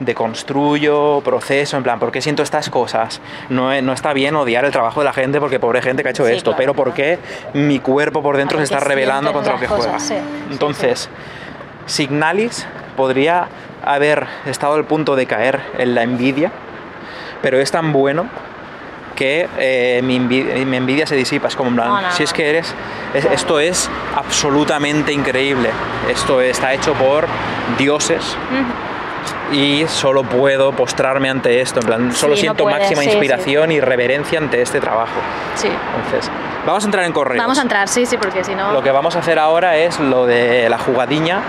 [0.00, 3.20] deconstruyo, proceso, en plan, ¿por qué siento estas cosas?
[3.50, 6.10] No, no está bien odiar el trabajo de la gente porque pobre gente que ha
[6.12, 7.18] hecho Sí, esto, claro, pero ¿por claro.
[7.52, 9.92] qué mi cuerpo por dentro se está rebelando contra lo que juega?
[9.92, 10.14] cosas, sí,
[10.50, 11.08] Entonces,
[11.86, 12.66] Signalis
[12.96, 13.46] podría
[13.86, 16.50] haber estado al punto de caer en la envidia,
[17.42, 18.26] pero es tan bueno
[19.16, 21.46] que eh, mi, envi- mi envidia se disipa.
[21.48, 22.36] Es como, en plan, No, no, si es no.
[22.36, 22.74] que eres,
[23.14, 25.70] es- esto es absolutamente increíble.
[26.10, 27.26] Esto está hecho por
[27.78, 28.36] dioses
[29.52, 31.80] y solo puedo postrarme ante esto.
[31.80, 33.12] En plan, solo Sí, no siento puedes, máxima sí, sí.
[33.12, 35.12] inspiración y reverencia ante este trabajo.
[35.54, 35.68] Sí.
[35.68, 36.30] Entonces,
[36.66, 37.42] vamos a entrar en correos.
[37.42, 38.72] Vamos a entrar, sí, sí, porque si no.
[38.72, 41.40] Lo que vamos a hacer ahora es lo de la jugadiña,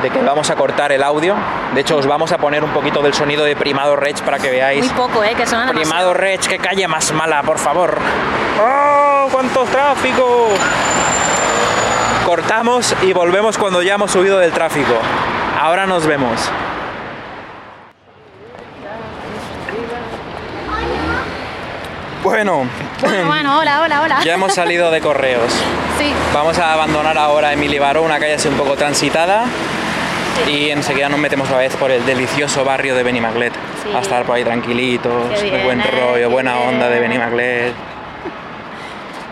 [0.00, 1.34] de que vamos a cortar el audio.
[1.74, 4.50] De hecho, os vamos a poner un poquito del sonido de Primado Rech para que
[4.50, 4.84] veáis.
[4.84, 5.34] Muy poco, ¿eh?
[5.36, 6.14] Que suena Primado.
[6.14, 7.98] Rech, qué calle más mala, por favor.
[8.64, 10.48] ¡Oh, cuánto tráfico!
[12.26, 14.94] Cortamos y volvemos cuando ya hemos subido del tráfico.
[15.60, 16.50] Ahora nos vemos.
[22.22, 22.64] Bueno,
[23.00, 24.18] Bueno, bueno, hola, hola, hola.
[24.24, 25.52] ya hemos salido de correos.
[25.98, 26.10] Sí.
[26.32, 29.44] Vamos a abandonar ahora Emily Baró, una calle así un poco transitada.
[30.48, 33.52] Y enseguida nos metemos otra vez por el delicioso barrio de Benimaglet.
[33.82, 33.90] Sí.
[33.94, 36.68] A estar por ahí tranquilitos, bien, buen eh, rollo, buena bien.
[36.68, 37.72] onda de Benimaglet.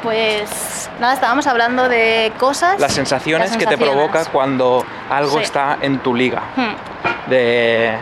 [0.03, 2.81] Pues nada, estábamos hablando de cosas.
[2.81, 5.43] Las sensaciones las que te provoca cuando algo Sí.
[5.43, 6.41] está en tu liga.
[6.57, 7.29] Hmm.
[7.31, 7.93] De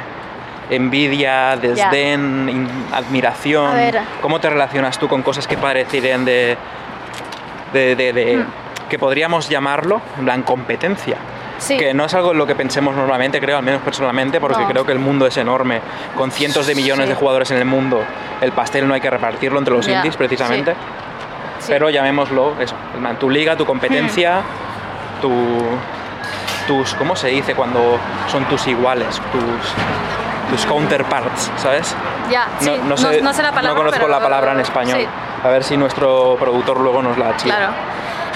[0.71, 3.73] envidia, desdén, admiración.
[4.23, 6.57] ¿Cómo te relacionas tú con cosas que parecerían de.
[7.73, 8.47] de, de- de- Hmm.
[8.89, 11.17] que podríamos llamarlo, en plan, competencia?
[11.59, 11.77] Sí.
[11.77, 14.69] Que no es algo en lo que pensemos normalmente, creo, al menos personalmente, porque No.
[14.69, 15.81] creo que el mundo es enorme,
[16.17, 17.11] con cientos de millones Sí.
[17.11, 18.01] de jugadores en el mundo.
[18.41, 20.75] El pastel no hay que repartirlo entre los Ya, indies, precisamente.
[21.67, 22.75] pero llamémoslo eso,
[23.19, 25.21] tu liga, tu competencia, Hmm.
[25.21, 25.33] tu,
[26.69, 27.99] tus, ¿cómo se dice cuando
[28.31, 29.21] son tus iguales?
[29.33, 31.95] Tus, tus counterparts, ¿sabes?
[32.31, 32.71] Ya, sí.
[32.83, 33.71] no, no sé, no sé la palabra.
[33.71, 35.07] no conozco pero- la palabra en español.
[35.45, 37.57] A ver si nuestro productor luego nos la chila.
[37.57, 37.73] claro.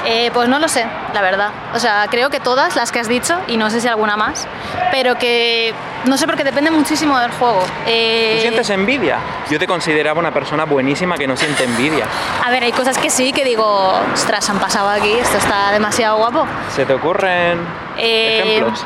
[0.05, 0.85] Eh, pues no lo sé,
[1.15, 1.51] la verdad.
[1.75, 4.47] O sea, creo que todas las que has dicho, y no sé si alguna más,
[4.91, 5.73] pero que
[6.05, 7.63] no sé porque depende muchísimo del juego.
[7.87, 9.19] Eh, ¿Tú sientes envidia?
[9.51, 12.07] Yo te consideraba una persona buenísima que no siente envidia.
[12.45, 16.17] A ver, hay cosas que sí que digo, ostras, han pasado aquí, esto está demasiado
[16.19, 16.47] guapo.
[16.75, 17.61] ¿Se te ocurren
[17.97, 18.85] Eh, ejemplos?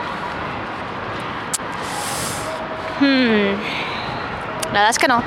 [3.00, 3.75] Hmm.
[4.76, 5.22] La verdad es que no.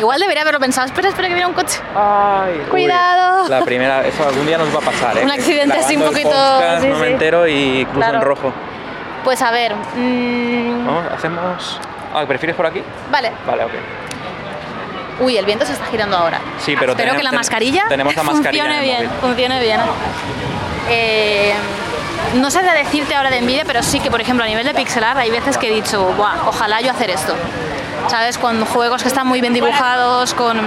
[0.00, 0.86] Igual debería haberlo pensado.
[0.86, 1.78] Espera, espera que viene un coche.
[1.94, 3.48] Ay, uy, Cuidado.
[3.50, 5.24] la primera, eso algún día nos va a pasar, ¿eh?
[5.24, 8.16] Un accidente así un poquito- podcast, sí, no me entero y cruzo Claro.
[8.16, 8.52] en rojo.
[9.22, 9.74] Pues a ver.
[9.74, 11.80] mm, Vamos, hacemos.
[12.14, 12.82] Ah, ¿prefieres por aquí?
[13.10, 13.30] Vale.
[13.46, 13.72] Vale, ok.
[15.20, 16.38] Uy, el viento se está girando ahora.
[16.58, 19.10] Sí, pero Espero tenemos- que la mascarilla tenemos la mascarilla funcione bien.
[19.20, 19.80] Funcione bien.
[20.88, 21.52] Eh,
[22.36, 24.72] no sé de decirte ahora de envidia, pero sí que, por ejemplo, a nivel de
[24.72, 27.34] pixelar hay veces que he dicho, Buah, ojalá yo hacer esto.
[28.08, 28.38] ¿Sabes?
[28.38, 30.58] Con juegos que están muy bien dibujados, con...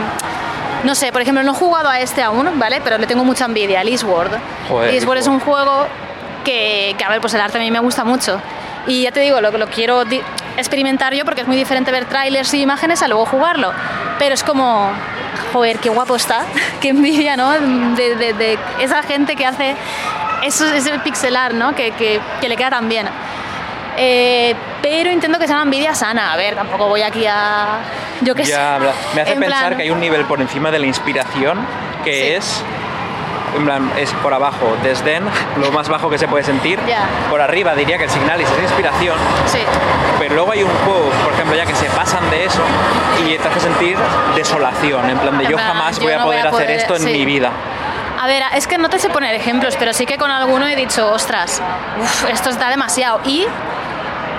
[0.84, 2.82] No sé, por ejemplo, no he jugado a este aún, ¿vale?
[2.84, 4.32] Pero le tengo mucha envidia, al Eastward.
[4.70, 5.88] Joder, Eastward es un juego
[6.46, 8.40] que, que, a ver, pues el arte a mí me gusta mucho.
[8.86, 10.04] Y ya te digo, lo, lo quiero
[10.56, 13.72] experimentar yo porque es muy diferente ver trailers y imágenes a luego jugarlo.
[14.20, 14.90] Pero es como,
[15.52, 16.44] joder, qué guapo está,
[16.82, 17.52] qué envidia, ¿no?
[17.52, 19.76] De, de- de esa gente que hace
[20.44, 21.76] eso, ese pixelar, ¿no?
[21.76, 23.08] Que, que- que le queda tan bien.
[23.98, 26.32] Eh, pero intento que sea una envidia sana.
[26.34, 27.80] A ver, tampoco voy aquí a.
[28.22, 28.56] Yo qué sé.
[29.16, 31.60] Me hace En pensar plan- que hay un nivel por encima de la inspiración
[32.04, 32.28] que Sí.
[32.36, 32.64] es.
[33.56, 35.24] En plan, es por abajo, desdén,
[35.56, 36.80] lo más bajo que se puede sentir.
[37.30, 39.60] Por arriba diría que el Signalis es inspiración, Sí.
[40.20, 42.60] pero luego hay un juego, por ejemplo, ya que se pasan de eso
[43.26, 43.98] y te hace sentir
[44.36, 45.10] desolación.
[45.10, 47.06] En plan de En yo plan, jamás yo voy a poder hacer poder- esto en
[47.06, 47.50] mi vida.
[48.22, 50.76] A ver, es que no te sé poner ejemplos, pero sí que con alguno he
[50.76, 51.62] dicho, ostras,
[52.02, 53.22] uf, esto está demasiado.
[53.26, 53.48] Y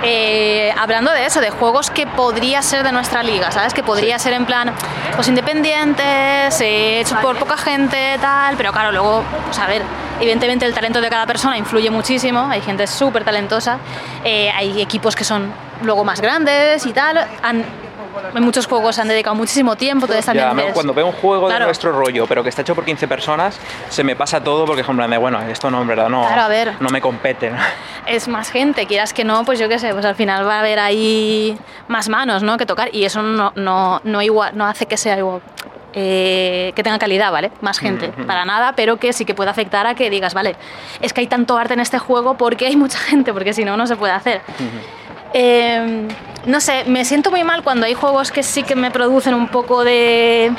[0.02, 3.74] eh, hablando de eso, de juegos que podría ser de nuestra liga, ¿sabes?
[3.74, 4.72] Que podría ser en plan,
[5.16, 9.82] pues independientes, eh, hechos por poca gente, tal, pero claro, luego, pues a ver,
[10.20, 13.78] evidentemente el talento de cada persona influye muchísimo, hay gente súper talentosa,
[14.24, 17.64] eh, hay equipos que son luego más grandes y tal, han-
[18.34, 21.64] en muchos juegos han dedicado muchísimo tiempo, entonces también Ya, cuando veo un juego Claro.
[21.64, 24.82] de nuestro rollo, pero que está hecho por 15 personas, se me pasa todo porque
[24.82, 26.72] es en plan de, bueno, esto no, en verdad, no, Claro, a ver.
[26.80, 27.50] no me compete.
[27.50, 27.56] ¿no?
[28.06, 30.60] es más gente, quieras que no, pues yo qué sé, pues al final va a
[30.60, 32.56] haber ahí más manos, ¿no?
[32.56, 35.40] Que tocar y eso no, no, no, igual, no hace que sea igual.
[35.94, 37.50] eh, que tenga calidad, ¿vale?
[37.62, 40.54] Más gente, para nada, pero que sí que puede afectar a que digas, vale,
[41.00, 43.76] es que hay tanto arte en este juego porque hay mucha gente, porque si no,
[43.76, 44.42] no se puede hacer.
[45.34, 46.08] Eh,
[46.46, 49.48] no sé, me siento muy mal cuando hay juegos que sí que me producen un
[49.48, 50.50] poco de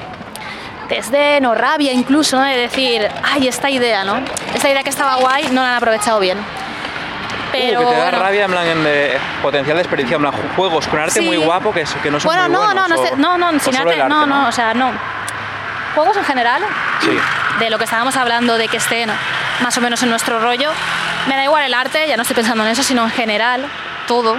[0.90, 2.44] desdén o rabia incluso, ¿no?
[2.44, 4.20] de decir, ay, esta idea, ¿no?
[4.54, 6.38] Esta idea que estaba guay no la han aprovechado bien.
[7.52, 8.20] Pero Uh, que te da bueno.
[8.20, 11.26] rabia en plan de potencial de experiencia, en plan juegos con arte Sí.
[11.26, 12.90] muy guapo que, que no son Bueno, muy no, buenos.
[12.90, 14.92] no, no, no, no, sin arte, no, no, o sea, no.
[15.96, 16.62] Juegos en general,
[17.02, 17.10] Sí.
[17.60, 19.10] de lo que estábamos hablando, de que estén
[19.64, 20.70] más o menos en nuestro rollo,
[21.28, 23.66] me da igual el arte, ya no estoy pensando en eso, sino en general,
[24.08, 24.38] todo.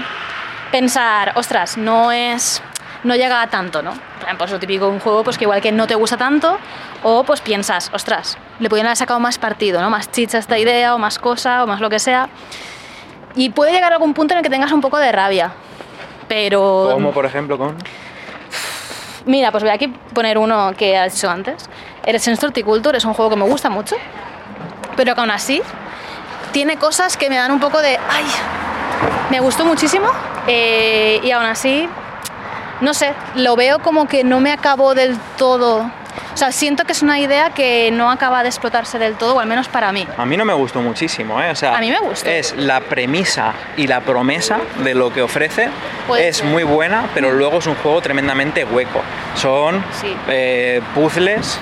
[0.71, 2.63] Pensar, ostras, no es.
[3.03, 3.93] no llega a tanto, ¿no?
[4.39, 6.59] Pues lo típico de un juego, pues que igual que no te gusta tanto,
[7.03, 9.91] o pues piensas, ostras, le podrían haber sacado más partido, ¿no?
[9.91, 12.29] Más chicha a esta idea, o más cosa, o más lo que sea.
[13.35, 15.53] Y puede llegar a algún punto en el que tengas un poco de rabia.
[16.29, 16.91] Pero.
[16.93, 17.77] Como por ejemplo con...
[19.27, 21.69] Mira, pues voy aquí a poner uno que has dicho antes.
[22.05, 23.97] El Sense Horticulture es un juego que me gusta mucho,
[24.97, 25.63] pero que aún así
[26.53, 27.99] tiene cosas que me dan un poco de.
[28.09, 28.25] ¡Ay!
[29.31, 30.09] Me gustó muchísimo
[30.53, 31.89] eh, y aún así,
[32.81, 35.89] no sé, lo veo como que no me acabó del todo.
[36.35, 39.41] O sea, siento que es una idea que no acaba de explotarse del todo, o
[39.41, 40.07] al menos para mí.
[40.17, 41.51] A mí no me gustó muchísimo, ¿eh?
[41.51, 42.29] O sea, A mí me gustó.
[42.29, 45.69] Es la premisa y la promesa de lo que ofrece.
[46.09, 46.47] Puede es ser.
[46.47, 49.03] muy buena, pero luego es un juego tremendamente hueco.
[49.37, 50.17] Son Sí.
[50.29, 51.59] eh, puzzles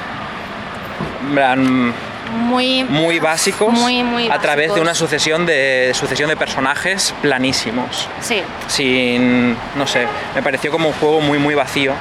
[2.33, 2.85] Muy.
[2.85, 8.09] muy básicos Muy, muy a través de una sucesión de, sucesión de personajes planísimos.
[8.21, 11.93] Sí, Sin, no sé, me pareció como un juego muy, muy vacío.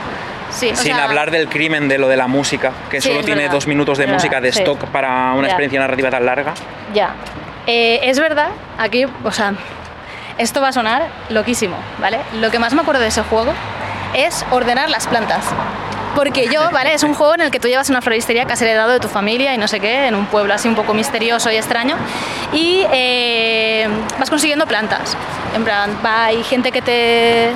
[0.50, 0.68] sí.
[0.76, 3.54] sin sea, hablar del crimen de lo de la música, que Sí, solo tiene verdad,
[3.56, 4.60] dos minutos de música de sí.
[4.60, 5.54] stock para una Ya.
[5.54, 6.54] experiencia narrativa tan larga.
[6.94, 7.12] Ya.
[7.66, 9.54] Eh, es verdad, aquí, o sea,
[10.38, 12.20] esto va a sonar loquísimo, ¿vale?
[12.40, 13.54] Lo que más me acuerdo de ese juego
[14.14, 15.44] es ordenar las plantas.
[16.18, 16.96] Porque yo, ¿vale?
[16.96, 19.08] Es un juego en el que tú llevas una floristería que has heredado de tu
[19.08, 21.96] familia y no sé qué, en un pueblo así un poco misterioso y extraño.
[22.54, 25.16] Y eh, vas consiguiendo plantas.
[25.56, 27.52] En plan, va, hay gente que te,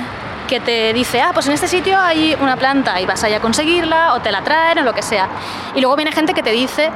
[0.48, 3.40] que te dice, ah, pues en este sitio hay una planta y vas allá a
[3.40, 5.28] conseguirla o te la traen o lo que sea.
[5.74, 6.90] Y luego viene gente que te dice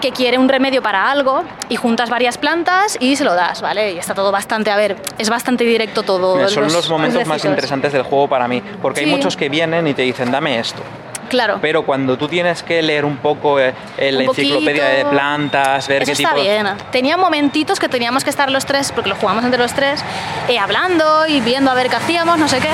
[0.00, 3.92] que quiere un remedio para algo y juntas varias plantas y se lo das, ¿vale?
[3.92, 6.48] Y está todo bastante, a ver, es bastante directo todo.
[6.48, 9.12] Son los, momentos más interesantes del juego para mí, porque hay Sí.
[9.12, 10.82] muchos que vienen y te dicen, dame esto.
[11.30, 11.58] Claro.
[11.62, 16.02] Pero cuando tú tienes que leer un poco eh, eh, la enciclopedia de plantas, ver
[16.02, 16.42] Eso qué está tipo...
[16.42, 16.66] bien.
[16.90, 20.04] Tenía momentitos que teníamos que estar los tres, porque lo jugamos entre los tres,
[20.48, 22.70] eh, hablando y viendo a ver qué hacíamos, no sé qué.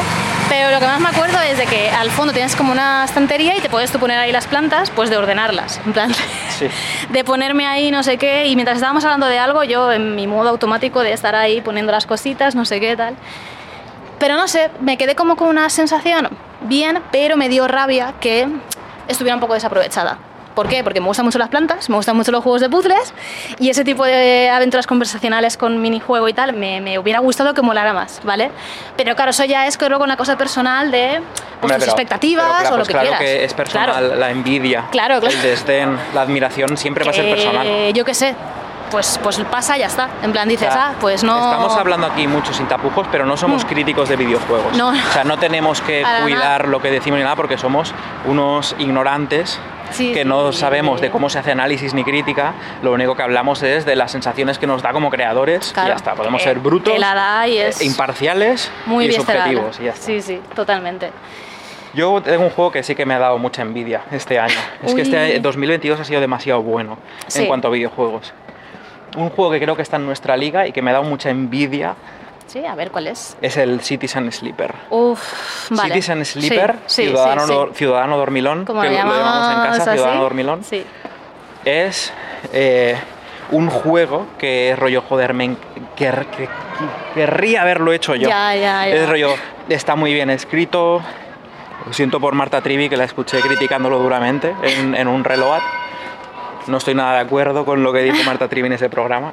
[0.48, 3.56] Pero lo que más me acuerdo es de que al fondo tienes como una estantería
[3.56, 5.80] y te puedes tú poner ahí las plantas, pues de ordenarlas.
[5.84, 6.12] En plan,
[6.58, 6.68] Sí.
[7.10, 8.46] de ponerme ahí no sé qué.
[8.46, 11.92] Y mientras estábamos hablando de algo, yo en mi modo automático de estar ahí poniendo
[11.92, 13.16] las cositas, no sé qué tal.
[14.18, 16.30] Pero no sé, me quedé como con una sensación
[16.62, 18.48] bien, pero me dio rabia que
[19.08, 20.18] estuviera un poco desaprovechada.
[20.54, 20.82] ¿Por qué?
[20.82, 23.12] Porque me gustan mucho las plantas, me gustan mucho los juegos de puzzles
[23.58, 27.60] y ese tipo de aventuras conversacionales con minijuego y tal me, me hubiera gustado que
[27.60, 28.50] molara más, ¿vale?
[28.96, 31.20] Pero claro, eso ya es creo una cosa personal de
[31.60, 33.20] pues, tus expectativas pero claro, o lo pues que claro quieras.
[33.20, 34.14] que es personal, Claro.
[34.16, 35.36] la envidia, Claro, claro.
[35.36, 37.92] el desdén, la admiración siempre va a ser personal.
[37.92, 38.34] Yo qué sé,
[38.96, 40.08] pues, pues pasa y ya está.
[40.22, 41.36] En plan O dices, sea, ah, pues no...
[41.36, 43.68] Estamos hablando aquí mucho sin tapujos, pero no somos Mm.
[43.68, 44.74] críticos de videojuegos.
[44.74, 44.88] No.
[44.88, 46.70] O sea, no tenemos que cuidar nada.
[46.70, 47.92] lo que decimos ni nada porque somos
[48.24, 50.60] unos ignorantes Sí, que no sí.
[50.60, 52.54] sabemos de cómo se hace análisis ni crítica.
[52.82, 55.72] Lo único que hablamos es de las sensaciones que nos da como creadores.
[55.72, 56.14] y ya está.
[56.14, 56.94] Podemos ser brutos,
[57.46, 59.42] y es eh, imparciales Muy y visceral.
[59.50, 59.78] subjetivos.
[59.78, 60.06] y ya está.
[60.06, 61.12] Sí, sí, totalmente.
[61.92, 64.54] Yo tengo un juego que sí que me ha dado mucha envidia este año.
[64.82, 66.96] Es que este 2022 ha sido demasiado bueno
[67.34, 68.32] en cuanto a videojuegos.
[69.16, 71.30] Un juego que creo que está en nuestra liga y que me ha dado mucha
[71.30, 71.94] envidia
[72.46, 73.36] Sí, a ver cuál es.
[73.42, 74.72] es el Citizen Sleeper.
[74.90, 75.20] Uf,
[75.70, 75.88] vale.
[75.94, 79.32] Citizen Sleeper, Sí, sí, ciudadano, sí, dor- ciudadano dormilón, Como que lo lo llamamos en
[79.52, 79.98] llamamos casa, así.
[79.98, 80.84] ciudadano dormilón, Sí.
[81.64, 82.12] es
[82.52, 82.96] eh,
[83.50, 85.56] un juego que es rollo, joder, me
[85.96, 86.48] quer- que-
[87.14, 88.28] querría haberlo hecho yo.
[88.28, 88.88] Ya, ya, ya.
[88.88, 89.30] Es rollo,
[89.68, 91.00] está muy bien escrito.
[91.86, 95.60] Lo siento por Marta Trivi, que la escuché criticándolo duramente en, en un reload.
[96.66, 99.32] No estoy nada de acuerdo con lo que dijo Marta Trivi en ese programa.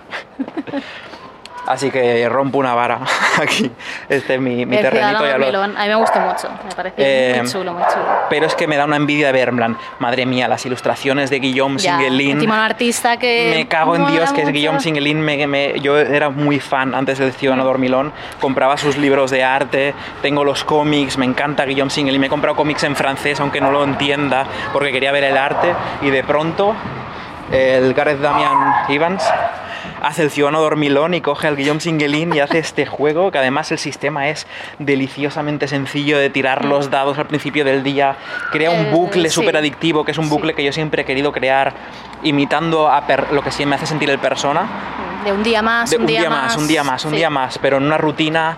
[1.65, 3.00] Así que rompo una vara
[3.41, 3.72] aquí.
[4.10, 5.26] Este es mi, mi El terrenito.
[5.26, 6.50] Ya lo- A mí me gustó mucho.
[6.67, 8.06] Me parece Eh, muy chulo, muy chulo.
[8.30, 11.30] pero es que me da una envidia de ver, en plan, madre mía, las ilustraciones
[11.30, 12.32] de Guillaume Ya, Singuelin.
[12.32, 14.50] encima un artista que Me cago en Dios, que es.
[14.52, 14.80] Guillaume.
[15.15, 17.36] Me, me- yo era muy fan antes del Mm.
[17.36, 18.12] Ciudadano Dormilón.
[18.41, 22.19] Compraba sus libros de arte, tengo los cómics, me encanta Guillaume Singuelin.
[22.19, 25.74] Me he comprado cómics en francés, aunque no lo entienda, porque quería ver el arte.
[26.02, 26.76] Y de pronto,
[27.54, 28.58] el Gareth Damian
[28.89, 29.24] Evans
[30.02, 33.72] hace el Ciudadano Dormilón y coge al Guillaume Singuelin y hace este juego, que además
[33.72, 34.48] el sistema es
[34.80, 38.16] deliciosamente sencillo de tirar los dados al principio del día.
[38.52, 39.36] Crea un Eh, bucle sí.
[39.36, 40.30] súper adictivo, que es un Sí.
[40.32, 41.74] bucle que yo siempre he querido crear,
[42.24, 44.68] imitando a per- lo que sí me hace sentir el persona.
[45.24, 46.58] De un día más, De un, día, más.
[46.58, 47.18] un día más, un sí.
[47.18, 48.58] día más, pero en una rutina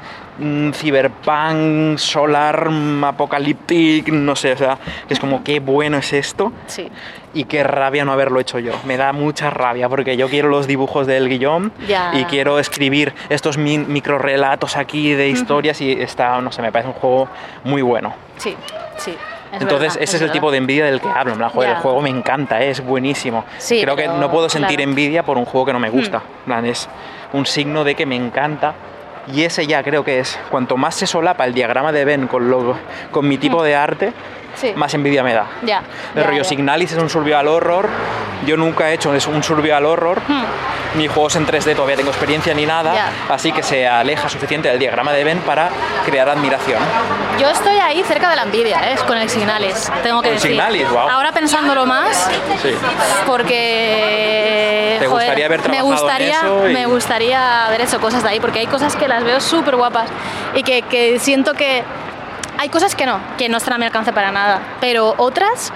[0.73, 2.69] cyberpunk, solar,
[3.03, 4.77] apocalíptic, no sé, o sea,
[5.09, 6.89] es como qué bueno es esto Sí.
[7.33, 8.73] y qué rabia no haberlo hecho yo.
[8.85, 12.11] Me da mucha rabia porque yo quiero los dibujos del Guillón Ya.
[12.13, 16.89] y quiero escribir estos mi- microrelatos aquí de historias y está, no sé, me parece
[16.89, 17.27] un juego
[17.63, 18.13] muy bueno.
[18.37, 18.55] Sí,
[18.97, 19.11] sí.
[19.51, 21.31] es Entonces, verdad, ese es, el tipo de envidia del que hablo.
[21.33, 21.75] en plan, joder, Ya.
[21.77, 23.45] el juego me encanta, eh, es buenísimo.
[23.57, 24.89] Sí, Creo que no puedo sentir claro.
[24.89, 26.21] Envidia por un juego que no me gusta.
[26.45, 26.89] Plan, es
[27.31, 28.73] un signo de que me encanta.
[29.33, 32.49] Y ese ya creo que es, cuanto más se solapa el diagrama de Ben con,
[32.49, 32.77] lo,
[33.11, 34.13] con mi tipo de arte.
[34.55, 34.73] Sí.
[34.75, 35.45] más envidia me da.
[35.63, 35.81] Ya.
[36.15, 36.49] El ya, rollo ya.
[36.49, 37.89] Signalis es un survival horror.
[38.45, 40.21] Yo nunca he hecho un survival horror.
[40.27, 40.43] Hmm.
[40.97, 42.93] Ni juegos en 3D todavía tengo experiencia ni nada.
[42.93, 43.09] Ya.
[43.33, 45.69] Así que se aleja suficiente del diagrama de Ben para
[46.05, 46.79] crear admiración.
[47.37, 48.95] Yo estoy ahí cerca de la envidia, ¿eh?
[49.05, 50.51] con el Signalis, tengo que Con decir.
[50.51, 50.87] Signalis.
[50.87, 52.29] Ahora pensándolo más,
[52.61, 52.69] Sí.
[53.25, 58.23] porque ¿Te gustaría haber me trabajado en gustaría, eso y- me gustaría haber hecho cosas
[58.23, 60.07] de ahí, porque hay cosas que las veo súper guapas
[60.53, 61.83] y que, que siento que
[62.57, 65.71] hay cosas que no, que no están a mi alcance para nada, pero otras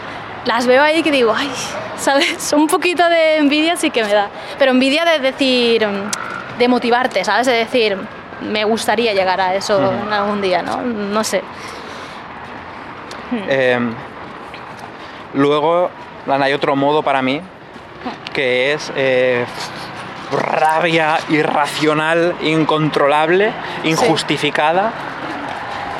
[0.45, 1.51] las veo ahí que digo, ay,
[1.97, 2.53] ¿sabes?
[2.53, 5.87] Un poquito de envidia sí que me da, pero envidia de decir,
[6.57, 7.47] de motivarte, ¿sabes?
[7.47, 7.97] De decir,
[8.41, 10.81] me gustaría llegar a eso algún día, ¿no?
[10.81, 11.43] No sé.
[13.47, 13.79] Eh,
[15.33, 15.89] luego,
[16.27, 17.41] hay otro modo para mí
[18.33, 19.45] que es eh,
[20.31, 23.51] rabia irracional, incontrolable,
[23.83, 24.93] injustificada.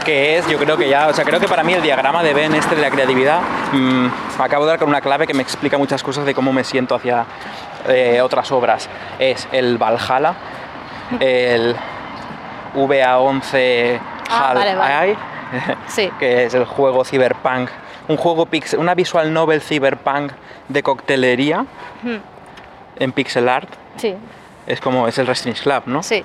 [0.05, 2.33] Que es, yo creo que ya, o sea, creo que para mí el diagrama de
[2.33, 3.41] Ben este de la creatividad,
[3.73, 4.07] mm,
[4.41, 6.95] acabo de dar con una clave que me explica muchas cosas de cómo me siento
[6.95, 7.25] hacia
[7.87, 8.89] eh, otras obras.
[9.19, 10.33] Es el Valhalla,
[11.19, 11.75] el
[12.75, 13.99] VA11
[14.31, 14.93] Ah, Hal vale, vale.
[14.93, 15.17] AI,
[15.87, 16.11] Sí.
[16.19, 17.69] que es el juego Cyberpunk,
[18.07, 20.31] un juego pix- una visual novel Cyberpunk
[20.67, 21.65] de coctelería
[22.97, 23.69] en pixel art.
[23.97, 24.15] Sí,
[24.67, 26.03] Es como es el Wrestling Club, ¿no?
[26.03, 26.23] sí.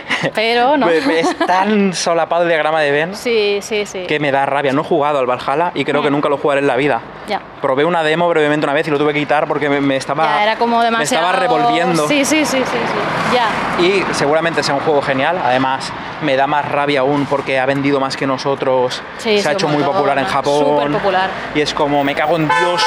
[0.34, 0.88] pero no.
[0.88, 4.06] es tan solapado el diagrama de Venn Sí, sí, sí.
[4.06, 4.72] que me da rabia.
[4.72, 6.12] No he jugado al Valhalla y creo que Mm.
[6.12, 7.00] nunca lo jugaré en la vida.
[7.28, 7.40] Ya.
[7.60, 10.24] Probé una demo brevemente una vez y lo tuve que quitar porque me, me estaba,
[10.24, 12.06] Ya, era como me estaba revolviendo.
[12.08, 13.34] Sí, sí, sí, sí, sí.
[13.34, 13.82] Ya.
[13.84, 15.40] Y seguramente sea un juego genial.
[15.42, 19.02] Además, me da más rabia aún porque ha vendido más que nosotros.
[19.18, 20.24] Sí, se ha hecho muy popular en.
[20.26, 20.64] Japón.
[20.64, 21.30] Súper popular.
[21.54, 22.82] Y es como, me cago en Dios.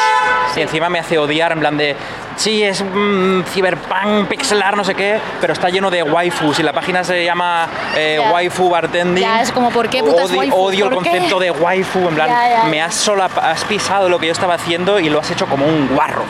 [0.55, 1.95] Y encima me hace odiar en plan de,
[2.35, 6.73] sí, es mm, cyberpunk, pixelar, no sé qué, pero está lleno de waifus y la
[6.73, 8.31] página se llama eh, Ya.
[8.31, 9.23] waifu bartending.
[9.23, 10.59] Ya, es como, ¿por qué putas Odio, waifus?
[10.59, 14.27] odio el concepto de waifu, en plan, Ya, me has, solap- has pisado lo que
[14.27, 16.23] yo estaba haciendo y lo has hecho como un guarro.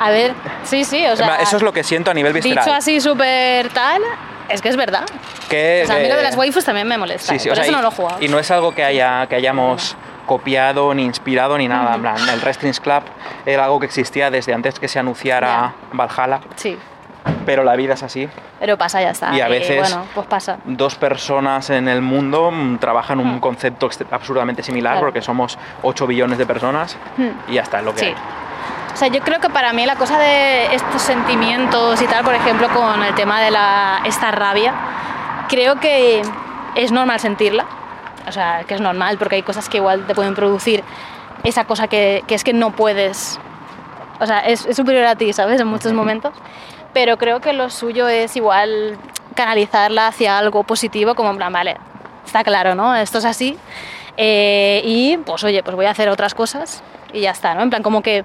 [0.00, 1.36] A ver, sí, sí, o sea...
[1.36, 2.64] Eso es lo que siento a nivel visceral.
[2.64, 4.02] Dicho así súper tal,
[4.48, 5.04] es que es verdad.
[5.48, 7.32] que, O sea, a mí lo de eh, las waifus también me molesta.
[7.32, 8.16] Sí, sí, por o sea, eso y, no lo he jugado.
[8.20, 11.94] y no es algo que, haya, que hayamos copiado ni inspirado ni nada.
[11.94, 13.02] En plan, el Wrestling Club
[13.46, 16.76] era algo que existía desde antes que se anunciara Valhalla, Sí,
[17.46, 18.28] pero la vida es así.
[18.60, 19.34] pero pasa, ya está.
[19.34, 20.58] Y a veces- bueno, pues pasa.
[20.64, 25.06] Dos personas en el mundo mm, trabajan un concepto absurdamente similar Claro.
[25.06, 26.96] porque somos 8 billones de personas
[27.48, 28.06] y ya está, es lo que Sí.
[28.06, 28.14] hay.
[28.92, 32.34] O sea, yo creo que para mí la cosa de estos sentimientos y tal, por
[32.34, 34.74] ejemplo, con el tema de la, esta rabia,
[35.48, 36.20] creo que
[36.74, 37.64] es normal sentirla.
[38.28, 40.82] O sea, que es normal, porque hay cosas que igual te pueden producir
[41.44, 43.38] esa cosa que, que es que no puedes.
[44.20, 45.60] O sea, es, es superior a ti, ¿sabes?
[45.60, 46.32] En muchos momentos.
[46.92, 48.96] Pero creo que lo suyo es igual
[49.34, 51.76] canalizarla hacia algo positivo, como en plan, vale,
[52.24, 52.94] está claro, ¿no?
[52.94, 53.58] Esto es así.
[54.16, 57.62] Eh, y pues oye, pues voy a hacer otras cosas y ya está, ¿no?
[57.62, 58.24] En plan, como que,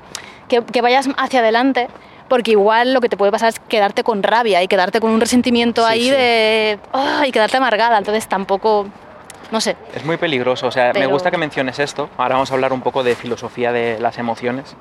[0.49, 1.87] que, que vayas hacia adelante,
[2.27, 5.21] porque igual lo que te puede pasar es quedarte con rabia y quedarte con un
[5.21, 6.11] resentimiento Sí, ahí sí.
[6.11, 6.79] de...
[6.91, 7.23] ¡ah!
[7.25, 8.87] y quedarte amargada, entonces tampoco...
[9.51, 9.77] No sé.
[9.93, 12.09] Es muy peligroso, o sea, me gusta que menciones esto.
[12.17, 14.75] Ahora vamos a hablar un poco de filosofía de las emociones.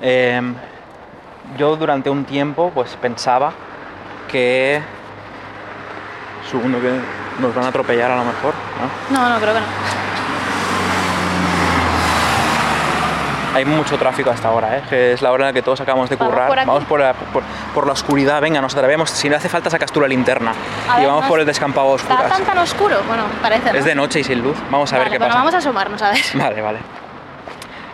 [0.00, 0.54] Em,
[1.56, 3.52] yo durante un tiempo pues pensaba
[4.30, 4.80] que...
[6.50, 6.92] Segundo que
[7.40, 8.54] nos van a atropellar a lo mejor,
[9.10, 9.18] ¿no?
[9.18, 9.97] No, no, creo que no.
[13.58, 14.82] Hay mucho tráfico hasta ahora, ¿eh?
[14.88, 16.46] que es la hora en la que todos acabamos de currar.
[16.46, 17.42] por vamos por la, por,
[17.74, 19.10] por la oscuridad, venga, nos atrevemos.
[19.10, 20.52] Si no hace falta sacas tú la linterna.
[20.88, 23.02] A y vamos por el descampado a ¿Está tan tan oscuro?
[23.08, 23.78] Bueno, parece, ¿no?
[23.80, 24.56] Es de noche y sin luz.
[24.70, 25.38] Vamos a ver qué bueno, pasa.
[25.38, 26.20] vamos a asomarnos, a ver.
[26.34, 26.78] Vale, vale.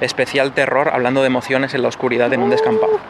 [0.02, 3.00] Especial terror hablando de emociones en la oscuridad en un descampado.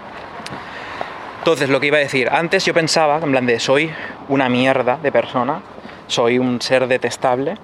[1.38, 3.92] Entonces, lo que iba a decir, antes yo pensaba, en plan de soy
[4.28, 5.60] una mierda de persona,
[6.06, 7.56] soy un ser detestable,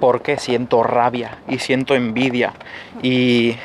[0.00, 2.54] porque siento rabia y siento envidia.
[3.02, 3.56] Y,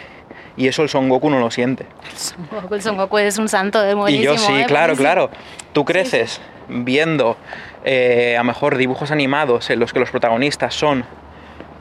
[0.58, 1.86] y eso el Son Goku no lo siente.
[2.16, 4.34] Son Goku, el Son Goku es un santo, es Y buenísimo.
[4.34, 4.66] yo sí, ¿eh?
[4.68, 5.04] claro, Buenísimo.
[5.04, 5.30] claro.
[5.74, 7.38] Tú creces viendo
[7.86, 11.06] eh, a lo mejor dibujos animados en los que los protagonistas son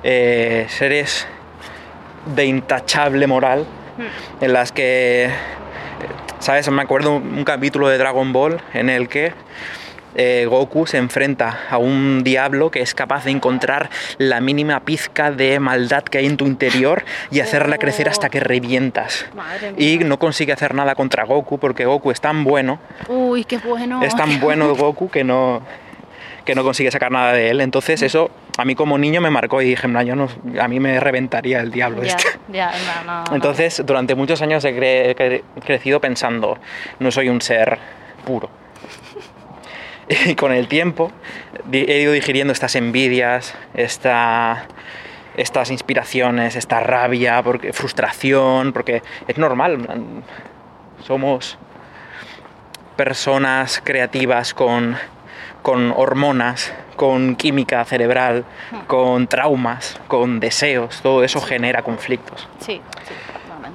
[0.05, 1.27] eh, seres
[2.35, 3.65] de intachable moral,
[3.97, 4.45] Hmm.
[4.45, 5.31] en las que,
[6.39, 6.71] ¿sabes?
[6.71, 9.33] Me acuerdo un, un capítulo de Dragon Ball en el que
[10.17, 15.31] eh, Goku se enfrenta a un diablo que es capaz de encontrar la mínima pizca
[15.31, 19.27] de maldad que hay en tu interior y hacerla crecer hasta que revientas.
[19.77, 24.03] Y no consigue hacer nada contra Goku porque Goku es tan bueno, Uy, qué bueno.
[24.03, 25.63] es tan bueno Goku que no,
[26.45, 27.61] que no consigue sacar nada de él.
[27.61, 30.29] Entonces eso a mí como niño me marcó y dije, "En plan, yo no,
[30.61, 32.29] a mí me reventaría el diablo Ya, este.
[32.49, 32.73] ya,
[33.05, 33.35] no, no, no.
[33.35, 36.57] Entonces durante muchos años he cre- cre- crecido pensando,
[37.01, 37.79] no soy un ser
[38.25, 38.49] puro.
[40.09, 41.11] Y con el tiempo
[41.73, 44.67] he ido digiriendo estas envidias, esta,
[45.37, 49.87] estas inspiraciones, esta rabia, porque, frustración, porque es normal.
[51.05, 51.59] Somos
[52.97, 54.97] personas creativas con,
[55.63, 58.45] con hormonas, con química cerebral,
[58.87, 61.01] con traumas, con deseos.
[61.03, 62.49] Todo eso genera conflictos.
[62.61, 63.15] Sí, sí.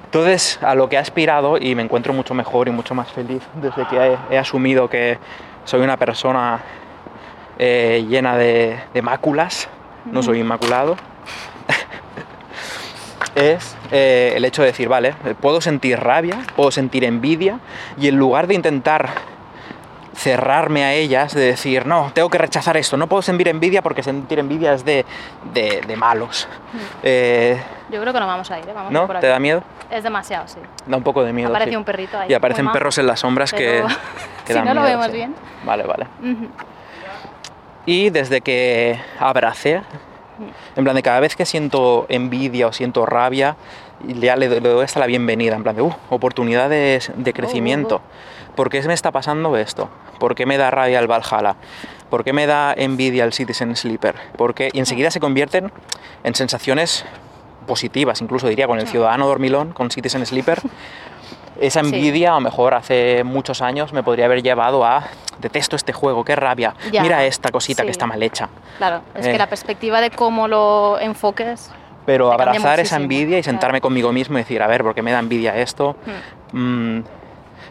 [0.06, 3.42] Entonces, a lo que he aspirado y me encuentro mucho mejor y mucho más feliz
[3.62, 5.18] desde que he, he asumido que
[5.66, 6.62] soy una persona
[7.60, 9.70] eh, llena de, de máculas,
[10.06, 10.98] no soy inmaculado,
[13.36, 17.60] es eh, el hecho de decir, vale, puedo sentir rabia, puedo sentir envidia
[18.00, 19.10] y en lugar de intentar
[20.22, 24.04] cerrarme a ellas, de decir, no, tengo que rechazar esto, no puedo sentir envidia porque
[24.04, 25.04] sentir envidia es de,
[25.54, 26.48] de- de malos.
[27.02, 27.60] Eh,
[27.90, 28.72] Yo creo que no vamos a ir, ¿eh?
[28.74, 29.08] Vamos ¿No?
[29.08, 29.34] por ¿Te aquí.
[29.34, 29.64] da miedo?
[29.90, 30.60] Es demasiado, sí.
[30.86, 31.50] Da un poco de miedo.
[31.50, 31.76] Aparece sí.
[31.76, 32.30] un perrito ahí.
[32.30, 33.94] Y aparecen muy perros en las sombras pero- que,
[34.46, 35.14] que si dan no lo miedo, vemos sí.
[35.14, 35.36] bien.
[35.66, 36.08] Vale, vale.
[36.22, 36.48] Ujú.
[37.88, 39.82] Y desde que abracé,
[40.76, 43.56] en plan de cada vez que siento envidia o siento rabia,
[44.06, 48.02] ya le, doy- le doy hasta la bienvenida, en plan de, uh, oportunidades de crecimiento.
[48.56, 49.90] ¿Por qué me está pasando esto?
[50.20, 51.56] ¿Por qué me da rabia el Valhalla?
[52.10, 54.16] ¿Por qué me da envidia el Citizen Sleeper?
[54.38, 54.70] ¿Por qué?
[54.74, 55.72] Y enseguida se convierten
[56.24, 57.06] en sensaciones
[57.66, 60.60] positivas, incluso diría con el Ciudadano Dormilón, con Citizen Sleeper.
[61.60, 61.86] Esa Sí.
[61.88, 65.04] envidia, a lo mejor hace muchos años, me podría haber llevado a
[65.40, 67.88] detesto este juego, qué rabia, Ya, mira esta cosita sí.
[67.88, 68.50] que está mal hecha.
[68.78, 69.32] Claro, es Eh.
[69.32, 71.72] que la perspectiva de cómo lo enfoques.
[72.06, 73.54] Pero abrazar esa envidia y claro.
[73.54, 75.96] sentarme conmigo mismo y decir, a ver, ¿por qué me da envidia esto?
[76.52, 76.98] Hmm.
[76.98, 77.04] Mm,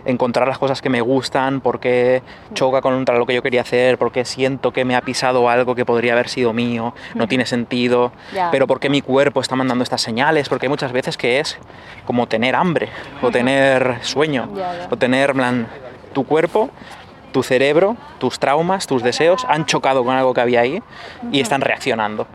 [0.05, 2.23] encontrar las cosas que me gustan, por qué
[2.55, 5.75] choca contra lo que yo quería hacer, por qué siento que me ha pisado algo
[5.75, 8.13] que podría haber sido mío, no tiene sentido,
[8.51, 11.59] pero por qué mi cuerpo está mandando estas señales, porque hay muchas veces que es
[12.05, 12.89] como tener hambre
[13.23, 14.49] o tener sueño
[14.91, 15.67] o tener en plan,
[16.13, 16.71] tu cuerpo,
[17.33, 20.83] tu cerebro, tus traumas, tus deseos han chocado con algo que había ahí
[21.33, 22.27] y están reaccionando.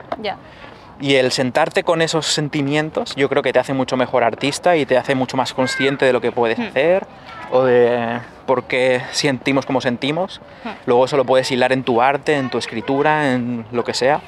[1.02, 4.86] Y el sentarte con esos sentimientos yo creo que te hace mucho mejor artista y
[4.86, 7.06] te hace mucho más consciente de lo que puedes hacer
[7.52, 10.42] o de por qué sentimos como sentimos.
[10.86, 14.22] Luego eso lo puedes hilar en tu arte, en tu escritura, en lo que sea.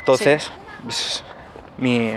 [0.00, 0.50] Entonces,
[0.84, 1.24] pues,
[1.78, 2.12] mi,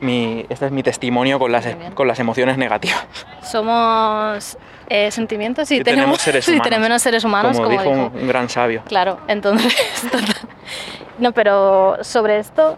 [0.00, 3.06] mi- este es mi testimonio con las, con las emociones negativas.
[3.42, 4.58] Somos
[4.88, 6.70] eh, sentimientos y, Y tenemos seres sí, humanos.
[6.70, 8.12] tenemos seres humanos, como, como, dijo dijo.
[8.20, 8.82] un, gran sabio.
[8.86, 9.74] Claro, entonces.
[11.16, 12.76] No, pero sobre esto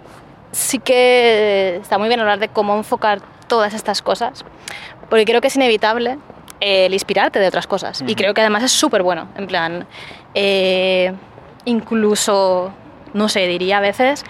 [0.53, 4.45] sí que está muy bien hablar de cómo enfocar todas estas cosas,
[5.09, 6.19] porque creo que es inevitable
[6.61, 8.03] eh, el inspirarte de otras cosas.
[8.07, 9.29] Y creo que además es súper bueno.
[9.37, 9.87] En plan,
[10.35, 11.13] eh,
[11.65, 12.73] incluso,
[13.15, 14.25] no sé, diría a veces,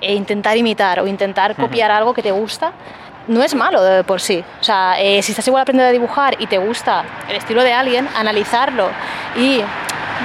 [0.00, 2.72] eh, intentar imitar o intentar copiar algo que te gusta.
[3.28, 4.42] No es malo de por sí.
[4.60, 7.72] O sea, eh, si estás igual aprendiendo a dibujar y te gusta el estilo de
[7.72, 8.88] alguien, analizarlo
[9.36, 9.60] y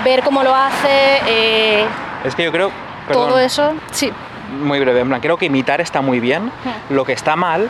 [0.03, 1.85] ver cómo lo hace, eh,
[2.23, 2.71] Es que yo creo...
[3.11, 3.41] todo perdón.
[3.41, 4.11] eso, sí.
[4.59, 6.51] muy breve, en plan, creo que imitar está muy bien.
[6.89, 7.69] Lo que está mal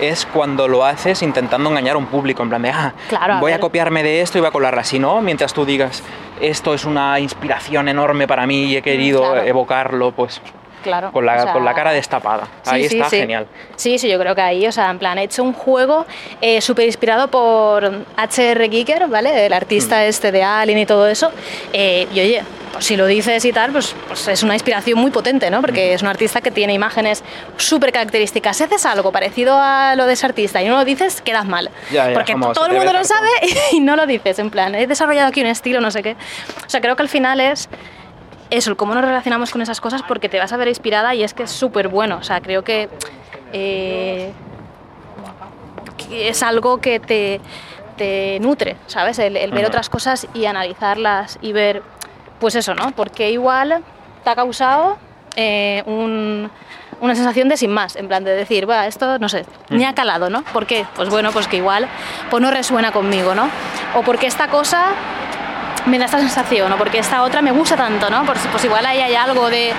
[0.00, 3.40] es cuando lo haces intentando engañar a un público, en plan de, ah, Claro, a
[3.40, 4.84] voy a copiarme de esto y voy a colarla.
[4.84, 6.02] Si no, mientras tú digas,
[6.40, 9.42] esto es una inspiración enorme para mí y he querido claro.
[9.46, 10.40] evocarlo, pues
[10.82, 11.12] Claro.
[11.12, 12.44] con la, o sea, con la cara destapada.
[12.62, 13.16] sí, Ahí sí, está sí.
[13.18, 13.46] genial.
[13.76, 16.06] Sí, sí, yo creo que ahí, o sea, en plan, he hecho un juego
[16.40, 17.84] eh, súper inspirado por
[18.16, 18.68] H.R.
[18.70, 19.44] Giger, ¿vale?
[19.44, 20.08] El artista Mm.
[20.08, 21.30] este de Alien y todo eso.
[21.74, 22.42] Eh, y oye,
[22.72, 25.60] pues si lo dices y tal, pues, pues es una inspiración muy potente, ¿no?
[25.60, 27.24] Porque es un artista que tiene imágenes
[27.56, 28.56] súper características.
[28.56, 31.70] Si haces algo parecido a lo de ese artista y no lo dices, quedas mal.
[31.90, 33.28] Ya, ya, Porque como todo el mundo lo sabe
[33.72, 36.16] y no lo dices, en plan, he desarrollado aquí un estilo, no sé qué.
[36.66, 37.68] O sea, creo que al final es
[38.50, 41.22] eso, el cómo nos relacionamos con esas cosas porque te vas a ver inspirada y
[41.22, 42.18] es que es súper bueno.
[42.18, 42.88] O sea, creo que,
[43.52, 44.32] eh,
[45.96, 47.40] que es algo que te,
[47.96, 49.18] te nutre, ¿sabes?
[49.18, 51.82] El, el ver otras cosas y analizarlas y ver,
[52.40, 52.90] pues eso, ¿no?
[52.92, 53.82] Porque igual
[54.24, 54.98] te ha causado
[55.36, 56.50] eh, un-
[57.00, 59.94] una sensación de sin más, en plan de decir, "Buah, esto, no sé, ni ha
[59.94, 60.42] calado, ¿no?
[60.52, 60.84] ¿Por qué?
[60.96, 61.86] Pues bueno, pues que igual
[62.30, 63.48] pues no resuena conmigo, ¿no?
[63.94, 64.86] O porque esta cosa
[65.86, 68.24] me da esta sensación, o porque esta otra me gusta tanto, ¿no?
[68.26, 69.72] Pues, pues igual ahí hay algo de...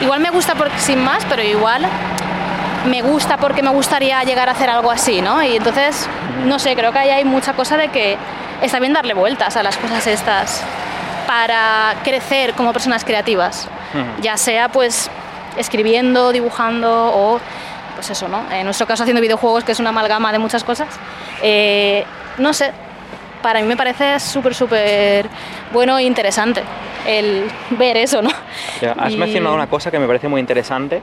[0.00, 1.86] Igual me gusta por, sin más, pero igual
[2.86, 5.42] me gusta porque me gustaría llegar a hacer algo así, ¿no?
[5.42, 6.08] Y entonces,
[6.44, 8.16] no sé, creo que ahí hay mucha cosa de que
[8.62, 10.64] está bien darle vueltas a las cosas estas
[11.38, 13.68] para crecer como personas creativas,
[14.22, 15.10] ya sea pues
[15.56, 17.40] escribiendo, dibujando o
[17.96, 18.44] pues eso, ¿no?
[18.52, 20.88] En nuestro caso haciendo videojuegos, que es una amalgama de muchas cosas.
[21.42, 22.04] Eh,
[22.38, 22.70] no sé,
[23.42, 25.26] para mí me parece súper, súper
[25.72, 26.62] bueno e interesante
[27.04, 28.30] el ver eso, ¿no?
[28.96, 31.02] Has Y- mencionado una cosa que me parece muy interesante,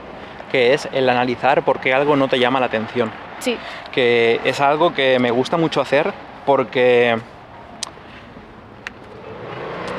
[0.50, 3.12] que es el analizar por qué algo no te llama la atención.
[3.40, 3.58] Sí,
[3.92, 6.10] que es algo que me gusta mucho hacer
[6.46, 7.18] porque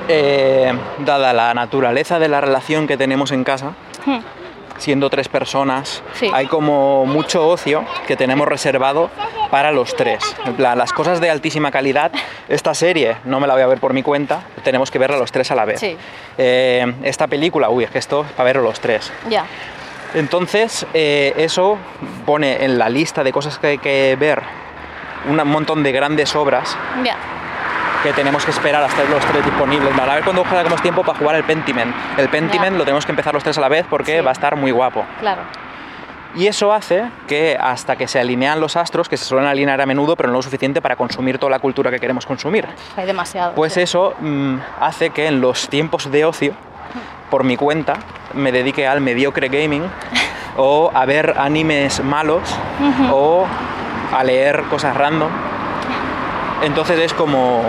[0.08, 3.72] eh, dada la naturaleza de la relación que tenemos en casa,
[4.06, 4.20] Hmm.
[4.78, 6.30] siendo tres personas, Sí.
[6.34, 9.10] hay como mucho ocio que tenemos reservado
[9.50, 10.36] para los tres.
[10.46, 12.12] En plan, las cosas de altísima calidad,
[12.50, 15.32] esta serie no me la voy a ver por mi cuenta, tenemos que verla los
[15.32, 15.80] tres a la vez.
[15.80, 15.96] Sí.
[16.38, 19.12] Eh, esta película, uy, es que esto es para verlo los tres.
[19.30, 19.46] ya.
[20.16, 21.78] Entonces, eh, eso
[22.26, 24.44] pone en la lista de cosas que hay que ver
[25.28, 27.16] un montón de grandes obras Ya.
[28.04, 29.98] Que tenemos que esperar hasta los tres disponibles.
[29.98, 31.96] A ver cuándo sacamos tiempo para jugar el Pentiment.
[32.18, 34.24] El Pentiment lo tenemos que empezar los tres a la vez porque Sí.
[34.26, 35.06] va a estar muy guapo.
[35.20, 35.42] Claro.
[36.36, 39.86] Y eso hace que hasta que se alinean los astros, que se suelen alinear a
[39.86, 42.68] menudo, pero no lo suficiente para consumir toda la cultura que queremos consumir.
[42.98, 43.54] Hay demasiado.
[43.54, 43.82] Pues sí.
[43.82, 46.54] eso mm, hace que en los tiempos de ocio,
[47.30, 47.94] por mi cuenta,
[48.34, 49.84] me dedique al mediocre gaming
[50.58, 52.42] o a ver animes malos
[53.12, 53.46] o
[54.12, 55.30] a leer cosas random.
[56.64, 57.62] Entonces es como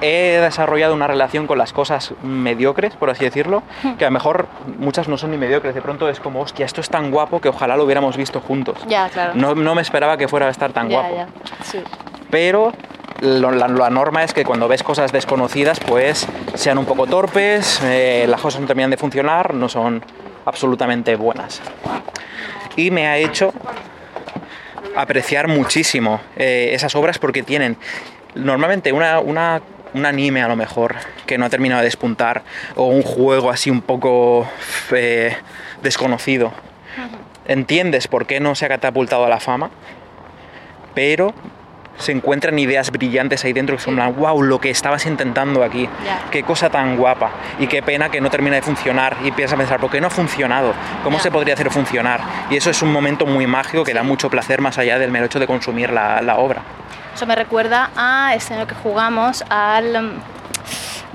[0.00, 3.62] he desarrollado una relación con las cosas mediocres, por así decirlo,
[3.98, 4.46] que a lo mejor
[4.78, 5.74] muchas no son ni mediocres.
[5.74, 8.78] De pronto es como, hostia, esto es tan guapo que ojalá lo hubiéramos visto juntos.
[8.86, 9.32] Ya, claro.
[9.34, 11.28] No, no me esperaba que fuera a estar tan ya, guapo ya.
[11.64, 11.82] Sí.
[12.30, 12.72] pero
[13.20, 18.42] la norma es que cuando ves cosas desconocidas, pues sean un poco torpes, eh, las
[18.42, 20.02] cosas no terminan de funcionar, no son
[20.44, 21.62] absolutamente buenas.
[22.76, 23.54] Y me ha hecho
[24.96, 27.76] apreciar muchísimo eh, esas obras porque tienen
[28.34, 29.62] normalmente una, una-
[29.94, 30.94] un anime a lo mejor
[31.26, 32.42] que no ha terminado de despuntar
[32.74, 34.46] o un juego así un poco
[34.92, 35.34] eh,
[35.82, 36.52] desconocido,
[37.46, 39.70] entiendes por qué no se ha catapultado a la fama,
[40.94, 41.32] pero
[41.98, 45.88] se encuentran ideas brillantes ahí dentro que son wow, lo que estabas intentando aquí,
[46.30, 47.30] qué cosa tan guapa.
[47.58, 50.08] Y qué pena que no termina de funcionar y empiezas a pensar, ¿por qué no
[50.08, 50.74] ha funcionado?
[51.02, 52.20] ¿Cómo se podría hacer funcionar?
[52.50, 55.26] Y eso es un momento muy mágico que da mucho placer más allá del mero
[55.26, 56.62] hecho de consumir la, la obra.
[57.14, 60.20] Eso me recuerda a este año que jugamos al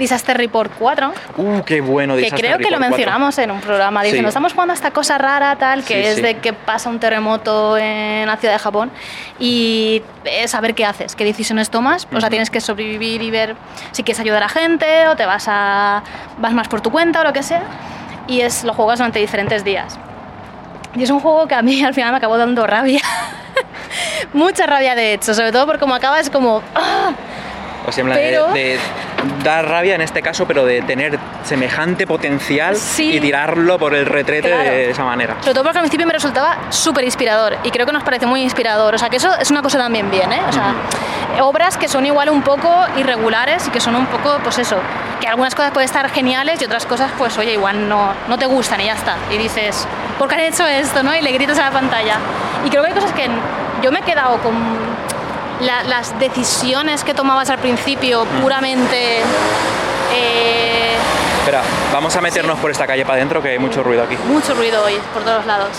[0.02, 2.16] Disaster Report 4, Uh, qué bueno.
[2.16, 2.98] que Disaster creo que lo Report 4.
[2.98, 4.32] mencionamos en un programa diciendo, Sí.
[4.32, 6.22] estamos jugando a esta cosa rara tal, que Sí, es sí.
[6.24, 8.92] de que pasa un terremoto en la ciudad de Japón
[9.40, 13.56] y es saber qué haces, qué decisiones tomas, o sea, tienes que sobrevivir y ver
[13.92, 16.02] si quieres ayudar a gente o te vas a
[16.40, 17.62] vas más por tu cuenta o lo que sea
[18.28, 20.00] y es lo juegas durante diferentes días.
[20.96, 23.02] Y es un juego que a mí al final me acabó dando rabia.
[24.34, 27.12] Mucha rabia de hecho, sobre todo porque como acaba es como ¡ah!
[27.86, 28.80] O sea, en plan de- Pero- de,
[29.44, 33.14] dar rabia en este caso, pero de tener semejante potencial Sí.
[33.16, 34.64] y tirarlo por el retrete Claro.
[34.64, 35.36] de esa manera.
[35.42, 38.42] Sobre todo porque al principio me resultaba súper inspirador y creo que nos parece muy
[38.42, 38.96] inspirador.
[38.96, 40.42] O sea, que eso es una cosa también bien, ¿eh?
[40.48, 40.74] O sea,
[41.42, 44.78] obras que son igual un poco irregulares y que son un poco, pues eso,
[45.20, 48.46] que algunas cosas pueden estar geniales y otras cosas, pues oye, igual no, no te
[48.48, 49.16] gustan y ya está.
[49.32, 51.14] Y dices, ¿por qué han hecho esto, no?
[51.16, 52.16] Y le gritas a la pantalla.
[52.66, 53.28] Y creo que hay cosas que
[53.84, 54.54] yo me he quedado con
[55.62, 59.20] la- las decisiones que tomabas al principio puramente...
[60.14, 60.96] eh,
[61.40, 64.16] Espera, vamos a meternos por esta calle para adentro que hay mucho ruido aquí.
[64.28, 65.70] mucho ruido hoy por todos lados.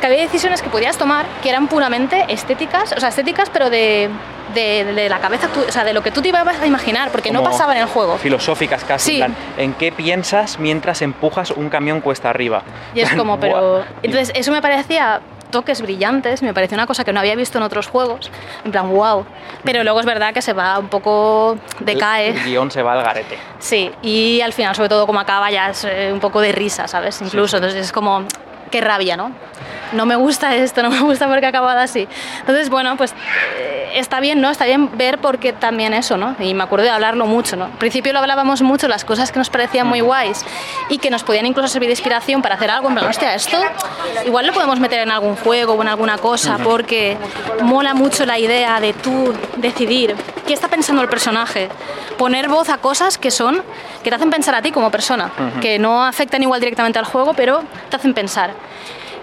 [0.00, 4.08] Que había decisiones que podías tomar que eran puramente estéticas, o sea, estéticas, pero de,
[4.54, 7.10] de, de la cabeza, tu- o sea, de lo que tú te ibas a imaginar,
[7.10, 8.16] porque no pasaba en el juego.
[8.18, 9.12] Filosóficas casi.
[9.16, 9.22] Sí.
[9.22, 12.62] en plan, ¿En qué piensas mientras empujas un camión cuesta arriba?
[12.94, 13.84] Y es como, pero.
[14.02, 15.20] Entonces, eso me parecía
[15.54, 18.28] toques brillantes, me parecía una cosa que no había visto en otros juegos,
[18.64, 19.24] en plan, wow.
[19.62, 21.56] Pero luego es verdad que se va un poco.
[21.78, 22.30] decae.
[22.30, 23.38] El guion se va al garete.
[23.60, 26.88] Sí, y al final, sobre todo como acaba, ya es eh, un poco de risa,
[26.88, 27.22] ¿sabes?
[27.22, 27.56] Incluso, sí.
[27.56, 28.24] entonces es como,
[28.70, 29.32] qué rabia, ¿no?
[29.92, 32.08] No me gusta esto, no me gusta porque ha acabado así.
[32.40, 33.14] Entonces, bueno, pues
[33.58, 34.50] eh, está bien, ¿no?
[34.50, 36.34] Está bien ver porque también eso, ¿no?
[36.40, 37.66] Y me acuerdo de hablarlo mucho, ¿no?
[37.66, 40.44] Al principio lo hablábamos mucho, las cosas que nos parecían muy guays
[40.88, 43.56] y que nos podían incluso servir de inspiración para hacer algo, en plan, hostia, esto
[44.26, 47.16] igual lo podemos meter en algún juego o en alguna cosa porque
[47.62, 51.68] mola mucho la idea de tú decidir qué está pensando el personaje,
[52.18, 53.62] poner voz a cosas que son,
[54.02, 57.34] que te hacen pensar a ti como persona, que no afectan igual directamente al juego,
[57.34, 58.53] pero te hacen pensar.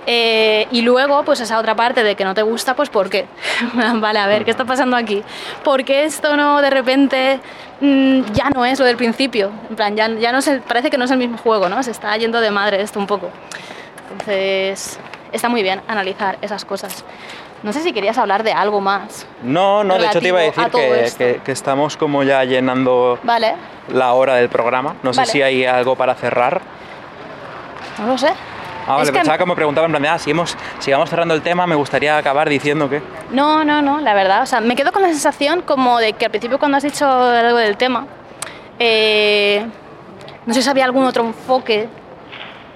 [0.08, 3.28] Eh, y luego, pues esa otra parte de que no te gusta, pues ¿por qué?
[3.96, 5.24] vale, a ver, ¿qué está pasando aquí?
[5.64, 7.40] ¿Por qué esto no de repente
[7.82, 9.52] mm, ya no es lo del principio?
[9.70, 11.84] En plan, ya, ya no es el- parece que no es el mismo juego, ¿no?
[11.84, 13.30] Se está yendo de madre esto un poco.
[14.12, 15.00] Entonces,
[15.32, 17.06] está muy bien analizar esas cosas.
[17.62, 19.28] No sé si querías hablar de algo más.
[19.44, 21.18] No, no, de hecho te iba a decir a que, esto.
[21.20, 23.54] que- que estamos como ya llenando Vale,
[23.94, 24.96] la hora del programa.
[25.04, 25.32] No sé Vale.
[25.32, 26.60] si hay algo para cerrar.
[28.00, 28.30] no lo sé.
[28.88, 31.10] Ah, vale, Es pensaba que me preguntaba en plan de, ah, si, hemos, si vamos
[31.10, 33.02] cerrando el tema, me gustaría acabar diciendo que...
[33.32, 34.42] No, no, no, la verdad.
[34.44, 37.06] O sea, me quedo con la sensación como de que al principio cuando has dicho
[37.10, 38.08] algo del tema,
[38.80, 39.66] eh,
[40.46, 41.88] no sé si había algún otro enfoque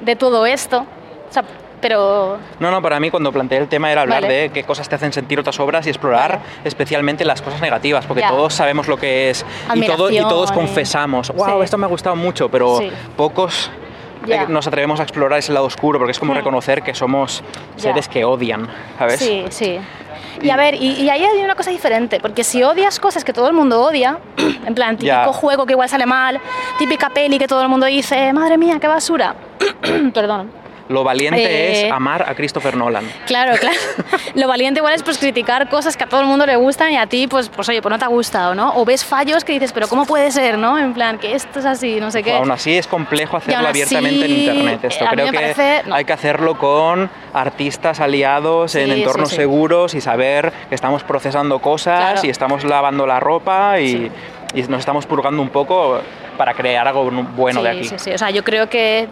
[0.01, 0.85] de todo esto.
[1.29, 1.43] O sea,
[1.81, 4.33] pero No, no, para mí cuando planteé el tema era hablar Vale.
[4.33, 6.43] de qué cosas te hacen sentir otras obras y explorar Vale.
[6.63, 8.29] especialmente las cosas negativas, porque Ya.
[8.29, 11.63] todos sabemos lo que es y, todo- y Admiración todos confesamos, wow, Sí.
[11.63, 12.89] esto me ha gustado mucho, pero Sí.
[13.17, 13.69] pocos
[14.27, 16.37] Eh, nos atrevemos a explorar ese lado oscuro, porque es como Hmm.
[16.37, 17.43] reconocer que somos
[17.75, 18.67] seres que odian,
[18.97, 19.19] ¿sabes?
[19.19, 19.79] Sí, sí.
[20.41, 23.31] Y a ver, y, y ahí hay una cosa diferente, porque si odias cosas que
[23.33, 24.19] todo el mundo odia,
[24.67, 26.39] en plan, típico juego que igual sale mal,
[26.77, 29.35] típica peli que todo el mundo dice, madre mía, qué basura.
[30.13, 30.51] Perdón.
[30.87, 33.09] Lo valiente Eh, es amar a Christopher Nolan.
[33.25, 33.75] Claro, claro.
[34.35, 36.97] Lo valiente igual es pues criticar cosas que a todo el mundo le gustan y
[36.97, 38.73] a ti, pues, pues oye, pues no te ha gustado, ¿no?
[38.75, 40.77] O ves fallos que dices, pero ¿cómo puede ser, no?
[40.77, 42.33] En plan, que esto es así, no sé qué.
[42.33, 44.79] Aún así es complejo hacerlo abiertamente en internet.
[44.83, 45.95] Esto creo que parece- no.
[45.95, 49.41] hay que hacerlo con artistas aliados en Sí, entornos sí, sí.
[49.41, 52.21] seguros y saber que estamos procesando cosas Claro.
[52.23, 54.11] y estamos lavando la ropa y, Sí.
[54.53, 55.99] y nos estamos purgando un poco
[56.37, 57.83] para crear algo bueno sí, de aquí.
[57.85, 59.07] Sí, sí, o sea, yo creo que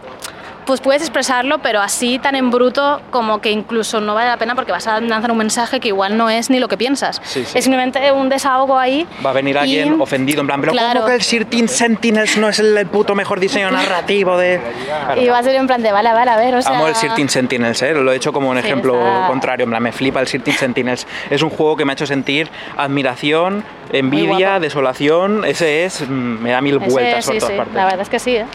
[0.65, 4.55] pues puedes expresarlo, pero así tan en bruto como que incluso no vale la pena
[4.55, 7.21] porque vas a lanzar un mensaje que igual no es ni lo que piensas.
[7.23, 7.57] Sí, sí.
[7.57, 9.07] Es simplemente un desahogo ahí.
[9.25, 11.01] Va a venir y- alguien ofendido en plan, pero Claro.
[11.01, 14.61] ¿cómo que el Sirtin Sentinels no es el puto mejor diseño narrativo de...?
[14.85, 15.21] Claro.
[15.21, 16.75] Y va a ser en plan de, vale, vale, a ver, o sea...
[16.75, 17.93] Amo el Sirtin Sentinels, ¿eh?
[17.93, 19.63] lo he hecho como un Sí, ejemplo está- contrario.
[19.65, 21.05] En plan, me flipa el Sirtin Sentinels.
[21.29, 25.45] Es un juego que me ha hecho sentir admiración, envidia, desolación.
[25.45, 27.75] Ese es, mm, me da mil Ese, vueltas por sí, todas sí, partes.
[27.75, 28.45] la verdad es que sí, ¿eh?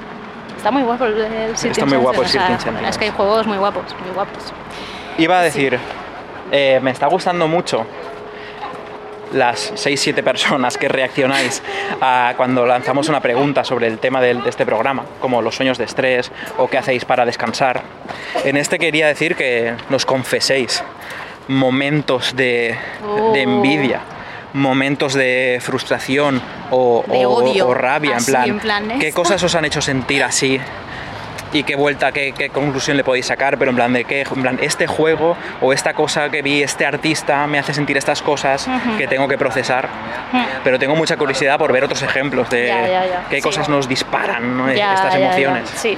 [0.58, 2.90] Está muy guapo el, el Sirtin muy guapo el o sea, Sentinels.
[2.90, 4.52] Es que hay juegos muy guapos, muy guapos.
[5.16, 5.44] Iba a Sí.
[5.46, 5.78] decir,
[6.52, 7.86] eh, me está gustando mucho
[9.32, 11.62] las 6-7 personas que reaccionáis
[12.00, 15.84] a cuando lanzamos una pregunta sobre el tema de, este programa, como los sueños de
[15.84, 17.82] estrés o qué hacéis para descansar.
[18.44, 20.82] En este quería decir que nos confeséis
[21.46, 23.34] momentos de, de Oh.
[23.36, 24.00] envidia,
[24.52, 26.40] momentos de frustración
[26.70, 29.80] o, De o- odio, o rabia, en plan, en plan, ¿qué cosas os han hecho
[29.80, 30.60] sentir así?
[31.50, 34.42] y qué vuelta, qué, qué conclusión le podéis sacar, pero en plan de que en
[34.42, 38.68] plan, este juego o esta cosa que vi, este artista me hace sentir estas cosas
[38.98, 39.88] que tengo que procesar.
[40.62, 43.24] Pero tengo mucha curiosidad por ver otros ejemplos de Ya, ya, ya.
[43.30, 43.42] qué Sí.
[43.42, 44.68] cosas nos disparan ¿no?
[44.68, 45.70] Estas emociones.
[45.74, 45.96] Sí.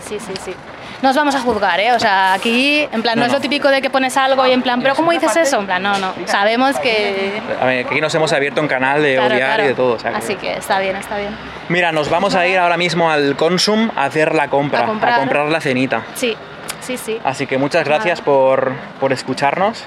[0.00, 0.54] sí, sí, sí,
[0.94, 0.98] sí.
[1.02, 1.92] No os vamos a juzgar, ¿eh?
[1.92, 3.38] O sea, aquí, en plan, no, No, es no.
[3.38, 5.60] lo típico de que pones algo y en plan, ¿pero cómo dices eso?
[5.60, 6.14] En plan, no, no.
[6.26, 7.40] Sabemos que.
[7.60, 9.64] A ver, aquí nos hemos abierto un canal de Claro, odiar claro.
[9.64, 9.94] y de todo.
[9.94, 11.36] o sea que- Así que está bien, está bien.
[11.68, 15.46] Mira, nos vamos a ir ahora mismo al Consum a hacer la compra, A comprar.
[15.48, 16.02] la cenita.
[16.14, 16.36] Sí,
[16.80, 17.18] sí, sí.
[17.24, 19.84] Así que muchas gracias por, por escucharnos.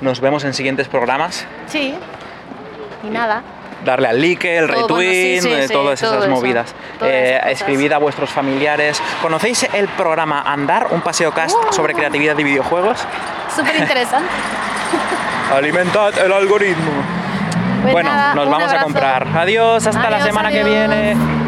[0.00, 1.46] Nos vemos en siguientes programas.
[1.66, 1.94] Sí.
[3.04, 3.42] Y nada.
[3.88, 6.74] Darle al like, el bueno, retweet, sí, sí, eh, todas esas eso, movidas.
[6.98, 9.02] todas Eh, escribid a vuestros familiares.
[9.22, 11.72] ¿Conocéis el programa Andar, un paseo cast Uh.
[11.72, 12.98] sobre creatividad y videojuegos?
[13.54, 14.28] Súper interesante.
[15.54, 16.92] Alimentad el algoritmo.
[17.82, 19.26] Pues bueno, nada, nos vamos a comprar.
[19.34, 21.47] Adiós, hasta la Adiós, semana que viene.